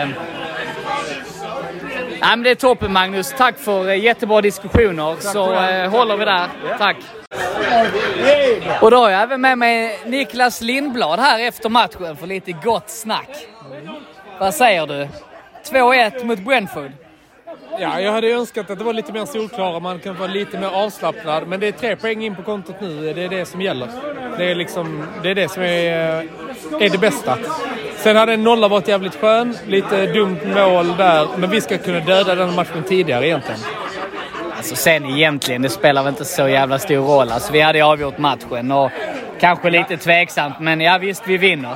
nej, 2.23 2.37
men 2.37 2.43
det 2.43 2.49
är 2.49 2.55
toppen 2.55 2.93
Magnus. 2.93 3.33
Tack 3.37 3.57
för 3.57 3.89
eh, 3.89 4.03
jättebra 4.03 4.41
diskussioner. 4.41 5.15
Så 5.19 5.53
eh, 5.53 5.89
håller 5.89 6.17
vi 6.17 6.25
där. 6.25 6.47
Tack. 6.77 6.97
Och 8.81 8.91
då 8.91 8.97
har 8.97 9.09
jag 9.09 9.21
även 9.21 9.41
med 9.41 9.57
mig 9.57 9.99
Niklas 10.05 10.61
Lindblad 10.61 11.19
här 11.19 11.39
efter 11.39 11.69
matchen 11.69 12.17
för 12.17 12.27
lite 12.27 12.51
gott 12.51 12.89
snack. 12.89 13.29
Vad 14.39 14.53
säger 14.53 14.87
du? 14.87 15.07
2-1 15.71 16.23
mot 16.23 16.39
Brentford. 16.39 16.91
Ja, 17.79 17.99
jag 17.99 18.11
hade 18.11 18.27
önskat 18.27 18.69
att 18.69 18.77
det 18.77 18.83
var 18.83 18.93
lite 18.93 19.13
mer 19.13 19.25
solklara, 19.25 19.79
man 19.79 19.99
kan 19.99 20.15
vara 20.15 20.31
lite 20.31 20.59
mer 20.59 20.67
avslappnad. 20.67 21.47
Men 21.47 21.59
det 21.59 21.67
är 21.67 21.71
tre 21.71 21.95
poäng 21.95 22.23
in 22.23 22.35
på 22.35 22.43
kontot 22.43 22.75
nu, 22.81 23.13
det 23.13 23.23
är 23.23 23.29
det 23.29 23.45
som 23.45 23.61
gäller. 23.61 23.87
Det 24.37 24.51
är, 24.51 24.55
liksom, 24.55 25.03
det, 25.23 25.29
är 25.29 25.35
det 25.35 25.51
som 25.51 25.63
är, 25.63 25.69
är 26.79 26.89
det 26.89 26.97
bästa. 26.97 27.37
Sen 27.97 28.15
hade 28.15 28.33
en 28.33 28.43
nolla 28.43 28.67
varit 28.67 28.87
jävligt 28.87 29.15
skön, 29.15 29.57
lite 29.67 30.05
dumt 30.05 30.39
mål 30.55 30.97
där, 30.97 31.27
men 31.37 31.49
vi 31.49 31.61
ska 31.61 31.77
kunna 31.77 31.99
döda 31.99 32.35
den 32.35 32.55
matchen 32.55 32.83
tidigare 32.87 33.27
egentligen. 33.27 33.59
Alltså 34.57 34.75
sen 34.75 35.05
egentligen, 35.05 35.61
det 35.61 35.69
spelar 35.69 36.03
väl 36.03 36.11
inte 36.11 36.25
så 36.25 36.47
jävla 36.47 36.79
stor 36.79 36.95
roll. 36.95 37.31
Alltså 37.31 37.53
vi 37.53 37.61
hade 37.61 37.85
avgjort 37.85 38.17
matchen 38.17 38.71
och 38.71 38.91
kanske 39.39 39.69
lite 39.69 39.97
tveksamt, 39.97 40.59
men 40.59 40.81
ja 40.81 40.97
visst, 40.97 41.23
vi 41.27 41.37
vinner. 41.37 41.75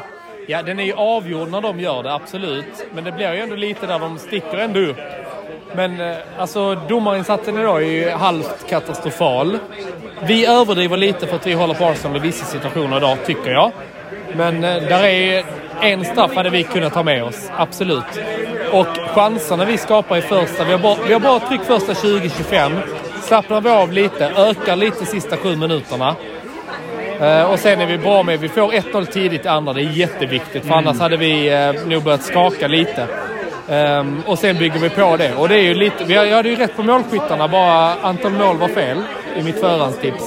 Ja, 0.50 0.64
den 0.64 0.80
är 0.80 0.84
ju 0.84 0.94
avgjord 0.94 1.50
när 1.50 1.62
de 1.62 1.80
gör 1.80 2.04
det, 2.04 2.14
absolut. 2.14 2.88
Men 2.96 3.04
det 3.04 3.12
blir 3.12 3.34
ju 3.34 3.40
ändå 3.40 3.56
lite 3.56 3.88
där 3.88 4.00
de 4.00 4.18
sticker 4.18 4.58
ändå 4.58 4.80
upp. 4.80 4.98
Men 5.76 6.02
eh, 6.02 6.16
alltså 6.38 6.76
domarinsatsen 6.76 7.58
idag 7.58 7.84
är 7.84 7.88
ju 7.88 8.10
halvt 8.10 8.70
katastrofal. 8.70 9.58
Vi 10.28 10.46
överdriver 10.46 10.98
lite 10.98 11.28
för 11.28 11.36
att 11.36 11.48
vi 11.48 11.54
håller 11.54 11.74
på 11.74 11.86
Arsenal 11.86 12.18
i 12.18 12.20
vissa 12.20 12.46
situationer 12.46 12.98
idag, 12.98 13.18
tycker 13.26 13.52
jag. 13.52 13.72
Men 14.36 14.64
eh, 14.64 14.76
där 14.76 15.04
är 15.04 15.44
en 15.82 16.06
straff 16.06 16.36
hade 16.36 16.50
vi 16.50 16.64
kunnat 16.64 16.94
ta 16.94 17.04
med 17.04 17.24
oss, 17.24 17.52
absolut. 17.58 18.04
Och 18.72 18.88
chanserna 18.88 19.66
vi 19.66 19.78
skapar 19.78 20.18
i 20.18 20.22
första, 20.22 20.64
vi 20.64 20.72
har 20.72 20.80
bra, 20.80 20.98
vi 21.08 21.14
har 21.14 21.20
bra 21.20 21.40
tryck 21.40 21.62
första 21.62 21.94
20-25. 21.94 22.80
Slappnar 23.22 23.62
vi 23.62 23.70
av 23.70 23.92
lite, 23.92 24.26
ökar 24.26 24.76
lite 24.76 25.06
sista 25.06 25.38
sju 25.38 25.56
minuterna. 25.56 26.16
Eh, 27.20 27.52
och 27.52 27.60
sen 27.60 27.82
är 27.82 27.86
vi 27.86 27.98
bra 27.98 28.24
med, 28.24 28.40
vi 28.40 28.50
får 28.50 28.72
1-0 28.72 29.06
tidigt 29.06 29.46
i 29.46 29.48
andra, 29.48 29.74
det 29.74 29.82
är 29.82 29.92
jätteviktigt. 29.92 30.66
För 30.66 30.74
annars 30.74 31.00
hade 31.00 31.18
vi 31.18 31.52
nog 31.86 32.04
börjat 32.04 32.24
skaka 32.24 32.68
lite. 32.68 33.08
Um, 33.70 34.24
och 34.28 34.40
sen 34.40 34.58
bygger 34.58 34.80
vi 34.80 34.90
på 34.90 35.18
det. 35.18 35.34
Och 35.36 35.50
det 35.50 35.56
är 35.56 35.62
ju 35.64 35.74
lite, 35.74 36.04
vi 36.04 36.16
hade- 36.16 36.30
jag 36.30 36.36
hade 36.36 36.50
ju 36.50 36.56
rätt 36.56 36.76
på 36.76 36.84
målskyttarna, 36.84 37.48
bara 37.48 37.94
antal 38.02 38.32
mål 38.32 38.58
var 38.58 38.68
fel 38.68 38.98
i 39.38 39.44
mitt 39.44 39.60
förhandstips. 39.60 40.24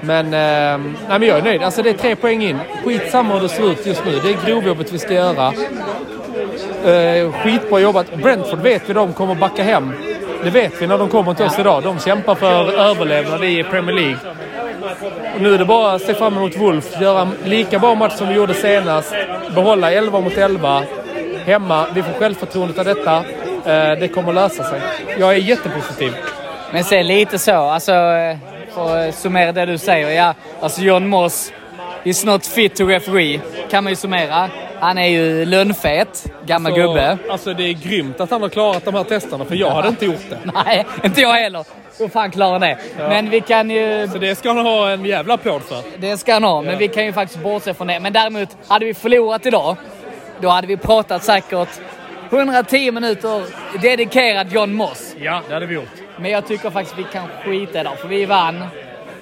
Men, 0.00 0.26
um, 0.26 0.96
nej, 1.08 1.18
men 1.18 1.22
jag 1.28 1.38
är 1.38 1.42
nöjd. 1.42 1.62
Alltså 1.62 1.82
det 1.82 1.90
är 1.90 1.94
tre 1.94 2.16
poäng 2.16 2.42
in. 2.42 2.58
Skitsamma 2.84 3.34
hur 3.34 3.40
det 3.40 3.48
ser 3.48 3.70
ut 3.70 3.86
just 3.86 4.04
nu. 4.04 4.20
Det 4.24 4.30
är 4.30 4.46
grovjobbet 4.46 4.92
vi 4.92 4.98
ska 4.98 5.14
göra. 5.14 5.52
Uh, 6.86 7.32
skitbra 7.32 7.80
jobbat. 7.80 8.16
Brentford 8.16 8.58
vet 8.58 8.82
vi 8.90 8.92
de 8.94 9.12
kommer 9.12 9.34
backa 9.34 9.62
hem. 9.62 9.92
Det 10.44 10.50
vet 10.50 10.82
vi 10.82 10.86
när 10.86 10.98
de 10.98 11.08
kommer 11.08 11.34
till 11.34 11.44
oss 11.44 11.58
idag. 11.58 11.82
De 11.82 11.98
kämpar 11.98 12.34
för 12.34 12.72
överlevnad 12.72 13.44
i 13.44 13.62
Premier 13.62 13.96
League. 13.96 14.16
Och 15.34 15.40
nu 15.40 15.54
är 15.54 15.58
det 15.58 15.64
bara 15.64 15.92
att 15.92 16.02
se 16.02 16.14
fram 16.14 16.36
emot 16.36 16.56
Wolf. 16.56 17.00
Göra 17.00 17.20
en 17.20 17.34
lika 17.44 17.78
bra 17.78 17.94
match 17.94 18.12
som 18.12 18.28
vi 18.28 18.34
gjorde 18.34 18.54
senast. 18.54 19.14
Behålla 19.54 19.92
11 19.92 20.20
mot 20.20 20.36
11. 20.38 20.82
Hemma. 21.46 21.86
Vi 21.94 22.02
får 22.02 22.12
självförtroendet 22.12 22.78
av 22.78 22.84
detta. 22.84 23.16
Eh, 23.16 23.98
det 23.98 24.08
kommer 24.14 24.32
lösa 24.32 24.64
sig. 24.64 24.80
Jag 25.18 25.32
är 25.32 25.38
jättepositiv. 25.38 26.12
Men 26.72 26.84
se 26.84 27.02
lite 27.02 27.38
så, 27.38 27.52
alltså 27.54 27.92
eh, 27.92 28.36
för 28.74 29.08
att 29.08 29.14
summera 29.14 29.52
det 29.52 29.66
du 29.66 29.78
säger. 29.78 30.10
Ja, 30.10 30.34
alltså 30.60 30.80
John 30.82 31.08
Moss 31.08 31.52
is 32.04 32.24
not 32.24 32.46
fit 32.46 32.76
to 32.76 32.84
referee, 32.86 33.40
kan 33.70 33.84
man 33.84 33.92
ju 33.92 33.96
summera. 33.96 34.50
Han 34.80 34.98
är 34.98 35.06
ju 35.06 35.44
lönnfet, 35.44 36.26
gammal 36.46 36.72
Så, 36.72 36.78
gubbe. 36.78 37.18
Alltså 37.30 37.54
det 37.54 37.62
är 37.62 37.72
grymt 37.72 38.20
att 38.20 38.30
han 38.30 38.42
har 38.42 38.48
klarat 38.48 38.84
de 38.84 38.94
här 38.94 39.04
testerna 39.04 39.44
för 39.44 39.54
jag 39.54 39.70
hade 39.70 39.88
inte 39.88 40.04
gjort 40.06 40.30
det. 40.30 40.38
Nej, 40.64 40.86
inte 41.04 41.20
jag 41.20 41.32
heller. 41.32 41.64
Hur 41.98 42.08
fan 42.08 42.30
klarar 42.30 42.58
det? 42.58 42.78
Men 42.96 43.30
vi 43.30 43.40
kan 43.40 43.70
ju... 43.70 44.08
Så 44.12 44.18
det 44.18 44.34
ska 44.34 44.48
han 44.52 44.66
ha 44.66 44.90
en 44.90 45.04
jävla 45.04 45.34
applåd 45.34 45.62
för. 45.62 45.78
Det 45.98 46.16
ska 46.16 46.32
han 46.32 46.44
ha, 46.44 46.62
men 46.62 46.78
vi 46.78 46.88
kan 46.88 47.04
ju 47.04 47.12
faktiskt 47.12 47.42
bortse 47.42 47.74
från 47.74 47.86
det. 47.86 48.00
Men 48.00 48.12
däremot, 48.12 48.48
hade 48.68 48.84
vi 48.84 48.94
förlorat 48.94 49.46
idag, 49.46 49.76
då 50.40 50.48
hade 50.48 50.66
vi 50.66 50.76
pratat 50.76 51.24
säkert 51.24 51.68
110 52.30 52.90
minuter 52.90 53.42
dedikerad 53.82 54.52
John 54.52 54.74
Moss. 54.74 55.14
Ja, 55.18 55.40
det 55.48 55.54
hade 55.54 55.66
vi 55.66 55.74
gjort. 55.74 55.92
Men 56.16 56.30
jag 56.30 56.46
tycker 56.46 56.70
faktiskt 56.70 56.98
vi 56.98 57.04
kan 57.12 57.28
skita 57.44 57.80
i 57.80 57.82
det, 57.82 57.96
för 58.00 58.08
vi 58.08 58.26
vann. 58.26 58.64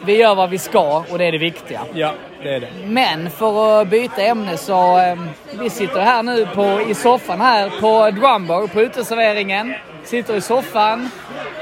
Vi 0.05 0.17
gör 0.17 0.35
vad 0.35 0.51
vi 0.51 0.59
ska 0.59 1.05
och 1.11 1.19
det 1.19 1.25
är 1.25 1.33
det 1.33 1.39
viktiga. 1.39 1.81
Ja, 1.95 2.15
det 2.43 2.55
är 2.55 2.61
det. 2.61 2.69
Men 2.87 3.31
för 3.31 3.81
att 3.81 3.89
byta 3.89 4.23
ämne 4.23 4.57
så 4.57 4.99
eh, 4.99 5.19
vi 5.61 5.71
sitter 5.71 6.01
här 6.01 6.23
nu 6.23 6.47
på, 6.47 6.81
i 6.91 6.95
soffan 6.95 7.41
här 7.41 7.71
på 7.81 8.11
Drumbar 8.11 8.67
på 8.67 8.81
uteserveringen. 8.81 9.75
Sitter 10.05 10.37
i 10.37 10.41
soffan 10.41 11.11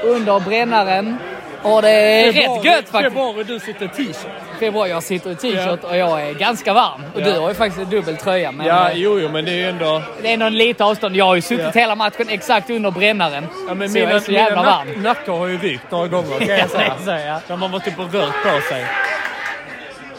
under 0.03 0.39
brännaren 0.39 1.17
och 1.63 1.81
det 1.81 1.89
är 1.89 2.31
rätt 2.31 2.65
gött 2.65 2.89
faktiskt. 2.89 2.91
Februari, 3.15 3.43
du 3.43 3.59
sitter 3.59 3.85
i 3.85 3.87
t-shirt. 3.89 4.31
Februari, 4.59 4.89
jag 4.89 5.03
sitter 5.03 5.31
i 5.31 5.35
t-shirt 5.35 5.83
och 5.83 5.97
jag 5.97 6.21
är 6.29 6.33
ganska 6.33 6.73
varm. 6.73 7.01
Och 7.15 7.21
Ja. 7.21 7.25
du 7.25 7.39
har 7.39 7.49
ju 7.49 7.55
faktiskt 7.55 7.81
en 7.81 7.89
dubbel 7.89 8.17
tröja. 8.17 8.51
Men 8.51 8.65
Ja, 8.67 8.89
eh, 8.89 8.97
jo, 8.97 9.19
jo, 9.19 9.29
men 9.29 9.45
det 9.45 9.51
är 9.51 9.55
ju 9.55 9.65
ändå... 9.69 10.01
det 10.21 10.33
är 10.33 10.37
någon 10.37 10.53
lite 10.53 10.83
avstånd. 10.83 11.15
Jag 11.15 11.25
har 11.25 11.35
ju 11.35 11.41
suttit 11.41 11.65
Ja. 11.75 11.81
hela 11.81 11.95
matchen 11.95 12.29
exakt 12.29 12.69
under 12.69 12.91
brännaren. 12.91 13.47
Ja, 13.67 13.73
men 13.73 13.89
så 13.89 13.97
jag 13.97 14.03
är 14.03 14.07
mina, 14.07 14.19
så 14.19 14.31
jävla 14.31 14.61
mina 14.61 14.71
varm. 14.77 14.87
nack, 14.87 14.97
nackar 15.17 15.33
har 15.33 15.47
ju 15.47 15.57
rykt 15.57 15.91
några 15.91 16.07
gånger 16.07 16.39
kan 16.39 16.47
Ja, 16.47 16.55
jag 16.57 16.69
säga. 16.69 16.95
det 17.05 17.11
är 17.11 17.19
så, 17.19 17.27
ja. 17.27 17.41
När 17.47 17.55
man 17.57 17.71
var 17.71 17.79
typ 17.79 17.99
och 17.99 18.13
rört 18.13 18.43
på 18.43 18.61
sig. 18.69 18.85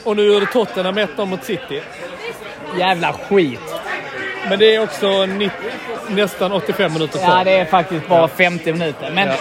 Och 0.04 0.16
nu 0.16 0.22
gjorde 0.26 0.46
Tottenham 0.46 0.98
1 0.98 1.10
mot 1.18 1.44
City. 1.44 1.82
Jävla 2.78 3.12
skit. 3.12 3.60
Men 4.48 4.58
det 4.58 4.74
är 4.74 4.82
också 4.82 5.26
ni, 5.26 5.50
nästan 6.08 6.52
85 6.52 6.92
minuter 6.92 7.18
kvar. 7.18 7.38
Ja, 7.38 7.44
det 7.44 7.50
är 7.50 7.64
faktiskt 7.64 8.08
bara 8.08 8.28
50 8.28 8.72
minuter. 8.72 9.10
Men... 9.14 9.28
Ja. 9.28 9.34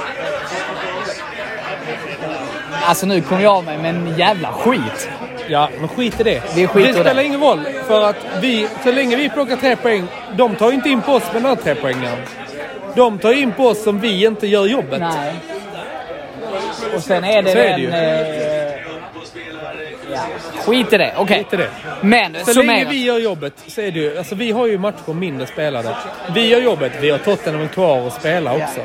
Alltså 2.85 3.05
nu 3.05 3.21
kom 3.21 3.41
jag 3.41 3.53
av 3.55 3.63
mig, 3.63 3.77
men 3.77 4.17
jävla 4.17 4.51
skit. 4.51 5.09
Ja, 5.47 5.69
men 5.79 5.87
skit 5.87 6.19
i 6.19 6.23
det. 6.23 6.41
Vi 6.55 6.67
skiter 6.67 6.87
det 6.87 6.93
spelar 6.93 7.15
det. 7.15 7.23
ingen 7.23 7.41
roll. 7.41 7.59
För 7.87 8.09
att 8.09 8.15
vi, 8.41 8.67
så 8.83 8.91
länge 8.91 9.15
vi 9.15 9.29
plockar 9.29 9.55
tre 9.55 9.75
poäng, 9.75 10.07
de 10.37 10.55
tar 10.55 10.67
ju 10.69 10.75
inte 10.75 10.89
in 10.89 11.01
på 11.01 11.11
oss 11.13 11.23
med 11.33 11.41
den 11.41 11.45
här 11.45 11.55
tre 11.55 11.75
poängen. 11.75 12.15
De 12.95 13.19
tar 13.19 13.31
in 13.33 13.51
på 13.51 13.67
oss 13.67 13.83
som 13.83 13.99
vi 13.99 14.25
inte 14.25 14.47
gör 14.47 14.65
jobbet. 14.65 14.99
Nej. 14.99 15.33
Och 16.95 17.01
sen 17.03 17.23
är 17.23 17.41
det 17.41 17.51
Så 17.51 17.57
är 17.57 17.63
det 17.63 17.69
den... 17.69 17.81
ju. 17.81 17.89
eh, 17.89 18.73
ja. 20.11 20.19
Skit 20.65 20.93
i 20.93 20.97
det. 20.97 21.13
Okej. 21.17 21.37
Skit 21.49 21.59
det. 21.59 21.69
Men 22.01 22.45
Så 22.45 22.61
länge 22.63 22.85
vi 22.89 23.03
gör 23.03 23.19
jobbet 23.19 23.53
så 23.67 23.81
är 23.81 23.91
det 23.91 23.99
ju, 23.99 24.17
alltså 24.17 24.35
vi 24.35 24.51
har 24.51 24.67
ju 24.67 24.77
matcher 24.77 25.13
mindre 25.13 25.47
spelade. 25.47 25.95
Vi 26.33 26.47
gör 26.47 26.61
jobbet, 26.61 26.91
vi 27.01 27.09
har 27.09 27.17
Tottenham 27.17 27.67
kvar 27.69 28.07
att 28.07 28.13
spela 28.13 28.53
också. 28.53 28.81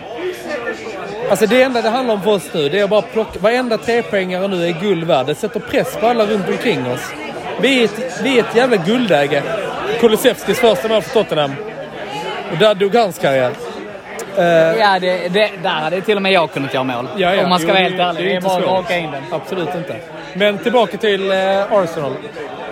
Alltså 1.30 1.46
det 1.46 1.62
enda 1.62 1.82
det 1.82 1.88
handlar 1.88 2.14
om 2.14 2.22
för 2.22 2.30
oss 2.30 2.50
nu, 2.54 2.68
det 2.68 2.78
är 2.78 2.84
att 2.84 2.90
bara 2.90 3.02
plocka, 3.02 3.38
varenda 3.38 3.78
trepoängare 3.78 4.48
nu 4.48 4.66
är 4.66 4.72
guld 4.80 5.04
värd. 5.04 5.26
Det 5.26 5.34
sätter 5.34 5.60
press 5.60 5.96
på 6.00 6.06
alla 6.06 6.26
runt 6.26 6.48
omkring 6.48 6.86
oss. 6.92 7.12
Vi 7.60 7.80
är 7.80 7.84
ett, 7.84 8.20
vi 8.22 8.38
är 8.38 8.42
ett 8.42 8.56
jävla 8.56 8.76
guldläge. 8.76 9.42
Kulusevskis 10.00 10.58
första 10.60 10.88
mål 10.88 11.02
för 11.02 11.10
Tottenham. 11.10 11.52
Och 12.52 12.58
där 12.58 12.74
dog 12.74 12.94
hans 12.94 13.18
karriär. 13.18 13.50
Ja, 14.78 14.98
det, 15.00 15.28
det, 15.28 15.50
där 15.62 15.68
hade 15.70 16.00
till 16.00 16.16
och 16.16 16.22
med 16.22 16.32
jag 16.32 16.52
kunnat 16.52 16.74
göra 16.74 16.84
mål. 16.84 17.08
Ja, 17.16 17.34
ja. 17.34 17.42
Om 17.42 17.48
man 17.48 17.58
ska 17.58 17.68
Jo, 17.68 17.74
vara 17.74 17.82
helt 17.82 18.00
ärlig. 18.00 18.24
det 18.24 18.36
är 18.36 18.40
bara 18.40 18.56
att 18.56 18.64
raka 18.64 18.98
in 18.98 19.10
den. 19.10 19.22
Absolut 19.30 19.74
inte. 19.74 19.96
Men 20.34 20.58
tillbaka 20.58 20.96
till 20.96 21.30
eh, 21.30 21.72
Arsenal. 21.72 22.12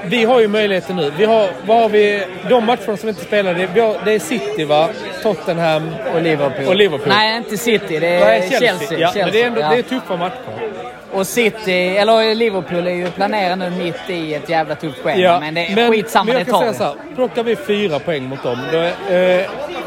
Vi 0.07 0.25
har 0.25 0.41
ju 0.41 0.49
möjligheten 0.49 0.97
nu. 0.97 1.13
Vi 1.19 1.25
har, 1.25 1.49
vad 1.67 1.77
har 1.83 1.89
vi, 1.89 2.23
de 2.49 2.67
matcherna 2.67 2.97
som 2.97 2.97
vi 3.03 3.09
inte 3.09 3.25
spelade, 3.25 3.69
vi 3.75 3.81
har, 3.81 3.97
det 4.05 4.13
är 4.13 4.19
City 4.19 4.65
va? 4.65 4.89
Tottenham 5.23 5.95
Och 6.15 6.23
Liverpool. 6.23 6.69
och 6.69 6.77
Liverpool. 6.77 7.09
Nej, 7.09 7.37
inte 7.37 7.57
City. 7.57 7.99
Det 7.99 8.07
är 8.07 8.21
Nej, 8.21 8.51
Chelsea. 8.51 8.99
Ja, 8.99 9.13
men 9.15 9.33
det 9.33 9.43
är, 9.43 9.47
ändå, 9.47 9.61
ja. 9.61 9.69
det 9.71 9.79
är 9.79 9.83
tuffa 9.83 10.17
matcher. 10.17 10.71
Och 11.13 11.27
City, 11.27 11.97
eller 11.97 12.35
Liverpool 12.35 12.87
är 12.87 12.91
ju 12.91 13.11
planerade 13.11 13.71
nu 13.71 13.85
mitt 13.85 14.11
i 14.11 14.35
ett 14.35 14.49
jävla 14.49 14.75
tufft 14.75 14.99
schema. 15.03 15.41
Men 15.41 15.55
det 15.55 15.61
är 15.61 15.91
skitsamma, 15.91 16.25
men 16.25 16.35
det 16.35 16.41
jag 16.41 16.47
kan 16.47 16.55
tar 16.55 16.61
säga 16.61 16.75
så 16.75 16.85
här, 16.85 17.15
Plockar 17.15 17.43
vi 17.43 17.57
fyra 17.57 17.99
poäng 17.99 18.23
mot 18.25 18.43
dem, 18.43 18.59
då, 18.73 18.79
eh, 19.15 19.41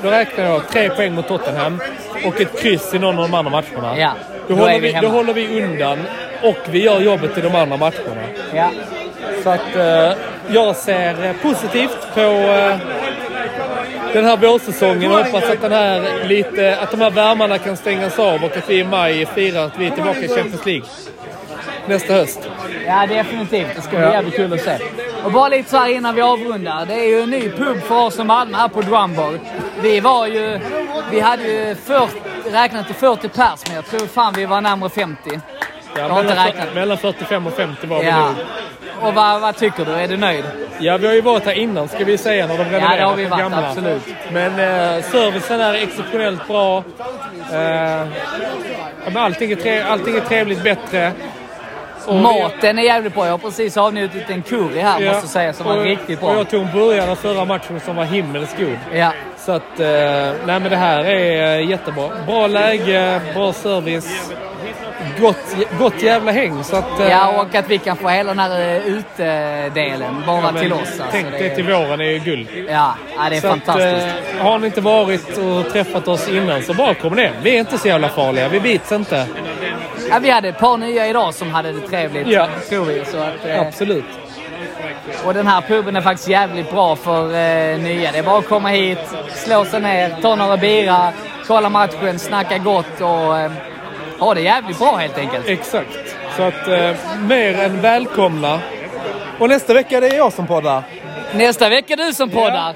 då 0.03 0.10
räknar 0.10 0.45
jag 0.45 0.67
tre 0.67 0.89
poäng 0.89 1.13
mot 1.13 1.27
Tottenham 1.27 1.82
och 2.25 2.41
ett 2.41 2.62
kryss 2.62 2.93
i 2.93 2.99
någon 2.99 3.19
av 3.19 3.30
de 3.30 3.34
andra 3.34 3.51
matcherna. 3.51 3.99
Ja, 3.99 4.12
då, 4.47 4.56
då 4.56 4.62
håller 4.62 4.80
vi 4.80 4.93
vi, 4.93 4.99
då 5.01 5.08
håller 5.08 5.34
vi 5.34 5.63
undan 5.63 5.99
och 6.43 6.58
vi 6.69 6.84
gör 6.84 6.99
jobbet 6.99 7.38
i 7.38 7.41
de 7.41 7.56
andra 7.56 7.77
matcherna. 7.77 8.21
Ja. 8.53 8.69
Så 9.43 9.50
att 9.50 9.76
eh, 9.76 10.17
jag 10.50 10.76
ser 10.76 11.34
positivt 11.41 11.97
på 12.13 12.21
eh, 12.21 12.78
den 14.13 14.26
här 14.26 14.38
vårsäsongen 14.38 15.12
och 15.12 15.17
hoppas 15.17 15.43
att, 15.50 15.62
den 15.62 15.71
här 15.71 16.23
lite, 16.28 16.78
att 16.82 16.91
de 16.91 17.02
här 17.02 17.12
värmarna 17.12 17.58
kan 17.58 17.78
stängas 17.78 18.19
av 18.19 18.43
och 18.43 18.58
att 18.58 18.69
vi 18.69 18.80
i 18.80 18.84
maj 18.84 19.26
firar 19.26 19.65
att 19.65 19.78
vi 19.80 19.88
är 19.88 19.91
tillbaka 19.91 20.19
i 20.19 20.28
Champions 20.28 20.65
League 20.65 20.86
nästa 21.88 22.13
höst. 22.13 22.39
ja, 22.88 23.06
definitivt. 23.08 23.67
Det 23.76 23.82
ska 23.82 23.89
bli 23.91 24.00
Ja. 24.00 24.12
jävligt 24.13 24.36
kul 24.36 24.54
att 24.54 24.62
se. 24.62 24.78
Och 25.23 25.32
bara 25.32 25.50
lite 25.50 25.69
så 25.69 25.78
här 25.78 25.89
innan 25.89 26.15
vi 26.15 26.21
avrundar. 26.21 26.86
Det 26.86 26.93
är 26.93 27.08
ju 27.08 27.21
en 27.21 27.30
ny 27.30 27.50
pub 27.50 27.82
för 27.84 27.95
oss 28.06 28.15
som 28.15 28.28
Malmö 28.28 28.58
här 28.58 28.67
på 28.67 28.82
Drumbar. 28.82 29.39
Vi 29.82 30.00
var 30.00 30.28
ju... 30.28 30.60
Vi 31.12 31.19
hade 31.19 31.43
ju 31.43 31.76
40, 31.76 32.12
räknat 32.52 32.86
till 32.86 32.95
40 32.95 33.28
pers, 33.30 33.60
men 33.67 33.76
jag 33.76 33.86
tror 33.86 34.08
fan 34.08 34.34
vi 34.38 34.45
var 34.45 34.62
närmare 34.62 34.89
50. 34.89 35.39
Ja, 35.97 36.07
Jag 36.07 36.25
mellan, 36.25 36.47
mellan 36.75 36.97
45 36.97 37.47
och 37.47 37.53
50 37.53 37.88
var 37.88 37.99
vi 37.99 38.05
Ja. 38.07 38.19
nog. 38.25 38.36
Och 39.01 39.13
vad, 39.13 39.41
vad 39.41 39.55
tycker 39.57 39.86
du? 39.86 39.91
Är 39.91 40.07
du 40.07 40.17
nöjd? 40.17 40.43
Ja, 40.79 40.97
vi 40.97 41.07
har 41.07 41.13
ju 41.13 41.21
varit 41.21 41.45
här 41.45 41.53
innan 41.53 41.88
ska 41.88 42.03
vi 42.05 42.17
säga 42.17 42.47
när 42.47 42.57
de 42.57 42.63
renoverade 42.63 42.95
Ja, 42.95 43.01
det 43.01 43.03
har 43.10 43.15
vi 43.15 43.25
varit, 43.25 43.41
gamla. 43.41 43.67
absolut. 43.69 44.01
Men 44.31 44.51
eh, 44.51 45.03
servicen 45.03 45.62
är 45.62 45.73
exceptionellt 45.73 46.47
bra. 46.47 46.83
Eh, 47.53 48.01
allting, 49.23 49.51
är 49.51 49.55
tre, 49.55 49.81
allting 49.81 50.15
är 50.15 50.21
trevligt 50.21 50.63
bättre. 50.63 51.12
Och 52.05 52.15
Maten 52.15 52.79
är 52.79 52.83
jävligt 52.83 53.13
bra. 53.13 53.25
Jag 53.25 53.33
har 53.33 53.38
precis 53.38 53.77
avnjutit 53.77 54.29
en 54.29 54.41
curry 54.41 54.79
här, 54.79 54.99
Ja, 55.01 55.12
måste 55.13 55.27
säga, 55.27 55.53
som 55.53 55.65
var 55.65 55.77
och- 55.77 55.83
riktigt 55.83 56.19
Och 56.23 56.27
bra. 56.29 56.38
jag 56.38 56.49
tog 56.49 56.62
en 56.62 56.71
burgare 56.73 57.15
förra 57.15 57.45
matchen 57.45 57.79
som 57.86 57.95
var 57.95 58.03
himmelskt 58.03 58.57
god. 58.60 58.77
Ja. 58.93 59.12
Så 59.38 59.51
att, 59.51 59.79
eh, 59.79 59.88
nej 60.45 60.60
men 60.60 60.63
det 60.69 60.75
här 60.75 61.03
är 61.05 61.57
eh, 61.60 61.69
jättebra. 61.69 62.10
Bra 62.27 62.47
läge, 62.47 63.21
bra 63.33 63.53
service. 63.53 64.31
Gott, 65.21 65.56
gott 65.80 66.01
jävla 66.03 66.32
häng. 66.32 66.63
Så 66.63 66.75
att, 66.75 66.99
eh, 66.99 67.10
ja, 67.10 67.41
och 67.41 67.56
att 67.56 67.69
vi 67.69 67.77
kan 67.77 67.97
få 67.97 68.08
hela 68.10 68.30
den 68.30 68.39
här 68.39 68.60
eh, 68.75 68.88
utedelen 68.88 70.23
bara 70.27 70.51
ja, 70.56 70.60
till 70.62 70.73
oss. 70.73 70.80
Alltså, 70.82 71.03
Tänk 71.12 71.32
det 71.32 71.38
dig 71.38 71.47
är- 71.49 71.56
till 71.56 71.63
våren, 71.65 71.99
det 71.99 72.06
är 72.06 72.12
ju 72.12 72.19
guld. 72.19 72.47
Ja, 72.69 72.95
ja, 73.17 73.30
det 73.30 73.36
är 73.38 73.41
Så 73.41 73.47
att, 73.47 73.53
fantastiskt. 73.53 74.08
eh, 74.38 74.43
har 74.45 74.60
ni 74.60 74.65
inte 74.65 74.82
varit 74.82 75.38
och 75.38 75.71
träffat 75.73 76.08
oss 76.08 76.30
innan 76.30 76.63
så 76.63 76.73
bara 76.73 76.93
kom 76.93 77.13
ner. 77.13 77.32
Vi 77.41 77.56
är 77.56 77.60
inte 77.60 77.77
så 77.77 77.88
jävla 77.88 78.10
farliga. 78.10 78.47
Vi 78.49 78.60
bits 78.60 78.91
inte. 78.91 79.27
Ja, 80.10 80.19
vi 80.21 80.30
hade 80.30 80.49
ett 80.49 80.60
par 80.60 80.77
nya 80.77 81.08
idag 81.08 81.34
som 81.34 81.51
hade 81.51 81.71
det 81.71 81.82
trevligt, 81.88 82.27
Ja. 82.27 82.47
tror 82.69 82.86
vi. 82.86 83.06
Så 83.06 83.17
att, 83.17 83.45
eh, 83.45 83.62
Absolut. 83.62 84.06
och 85.25 85.34
den 85.34 85.47
här 85.47 85.62
puben 85.62 85.95
är 85.95 86.01
faktiskt 86.01 86.30
jävligt 86.30 86.71
bra 86.71 86.95
för 86.95 87.23
eh, 87.23 87.77
nya. 87.80 88.12
Det 88.12 88.17
är 88.17 88.23
bara 88.23 88.38
att 88.39 88.47
komma 88.49 88.69
hit, 88.69 88.99
slå 89.34 89.65
sig 89.65 89.82
ner, 89.82 90.15
ta 90.21 90.36
några 90.36 90.58
bira, 90.58 91.12
kolla 91.47 91.69
matchen, 91.69 92.19
snacka 92.19 92.58
gott 92.58 93.01
och 93.01 93.38
eh, 93.39 93.51
ha 94.19 94.34
det 94.34 94.41
jävligt 94.41 94.80
bra 94.80 94.95
helt 94.95 95.17
enkelt. 95.17 95.47
Exakt. 95.47 95.89
Så 96.38 96.43
att 96.43 96.67
eh, 96.67 96.91
mer 97.21 97.60
än 97.60 97.82
välkomna. 97.82 98.60
Och 99.39 99.49
nästa 99.49 99.73
vecka 99.73 99.97
är 99.97 100.01
det 100.01 100.08
jag 100.15 100.34
som 100.34 100.47
poddar. 100.47 100.84
Nästa 101.34 101.69
vecka 101.69 101.93
är 101.93 101.97
du 101.97 102.13
som 102.13 102.30
poddar. 102.30 102.73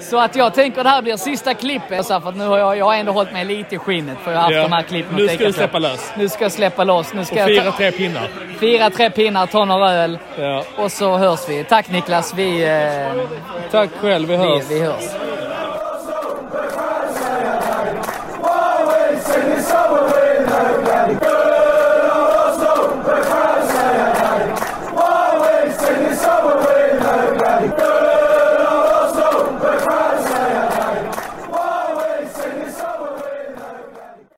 Så 0.00 0.18
att 0.20 0.36
jag 0.36 0.54
tänker 0.54 0.84
det 0.84 0.90
här 0.90 1.02
blir 1.02 1.16
sista 1.16 1.54
klippet. 1.54 2.06
Så 2.06 2.12
här, 2.12 2.20
för 2.20 2.28
att 2.28 2.36
nu 2.36 2.46
har 2.46 2.58
jag, 2.58 2.76
jag 2.76 2.84
har 2.84 2.94
ändå 2.94 3.12
hållit 3.12 3.32
mig 3.32 3.44
lite 3.44 3.74
i 3.74 3.78
skinnet 3.78 4.18
för 4.24 4.30
jag 4.32 4.38
har 4.38 4.42
haft 4.42 4.54
Ja. 4.56 4.62
de 4.62 4.72
här 4.72 4.82
klippen 4.82 5.16
Nu 5.16 5.28
ska 5.28 5.44
du 5.44 5.52
släppa 5.52 5.78
lös. 5.78 6.12
Nu 6.16 6.28
ska 6.28 6.44
jag 6.44 6.52
släppa 6.52 6.84
loss. 6.84 7.14
Nu 7.14 7.24
ska 7.24 7.34
Och 7.42 7.46
fira 7.48 7.64
ta, 7.64 7.72
tre 7.76 7.92
pinnar. 7.92 8.28
fira 8.60 8.90
tre 8.90 9.10
pinnar, 9.10 9.46
ta 9.46 9.64
några 9.64 9.92
öl 9.92 10.18
Ja. 10.38 10.64
och 10.76 10.92
så 10.92 11.16
hörs 11.16 11.48
vi. 11.48 11.64
Tack 11.64 11.88
Niklas, 11.90 12.34
vi, 12.34 12.62
eh, 12.64 13.22
Tack 13.70 13.90
själv, 14.00 14.28
vi 14.28 14.36
hörs. 14.36 14.62
vi, 14.70 14.74
vi 14.74 14.80
hörs. 14.86 15.04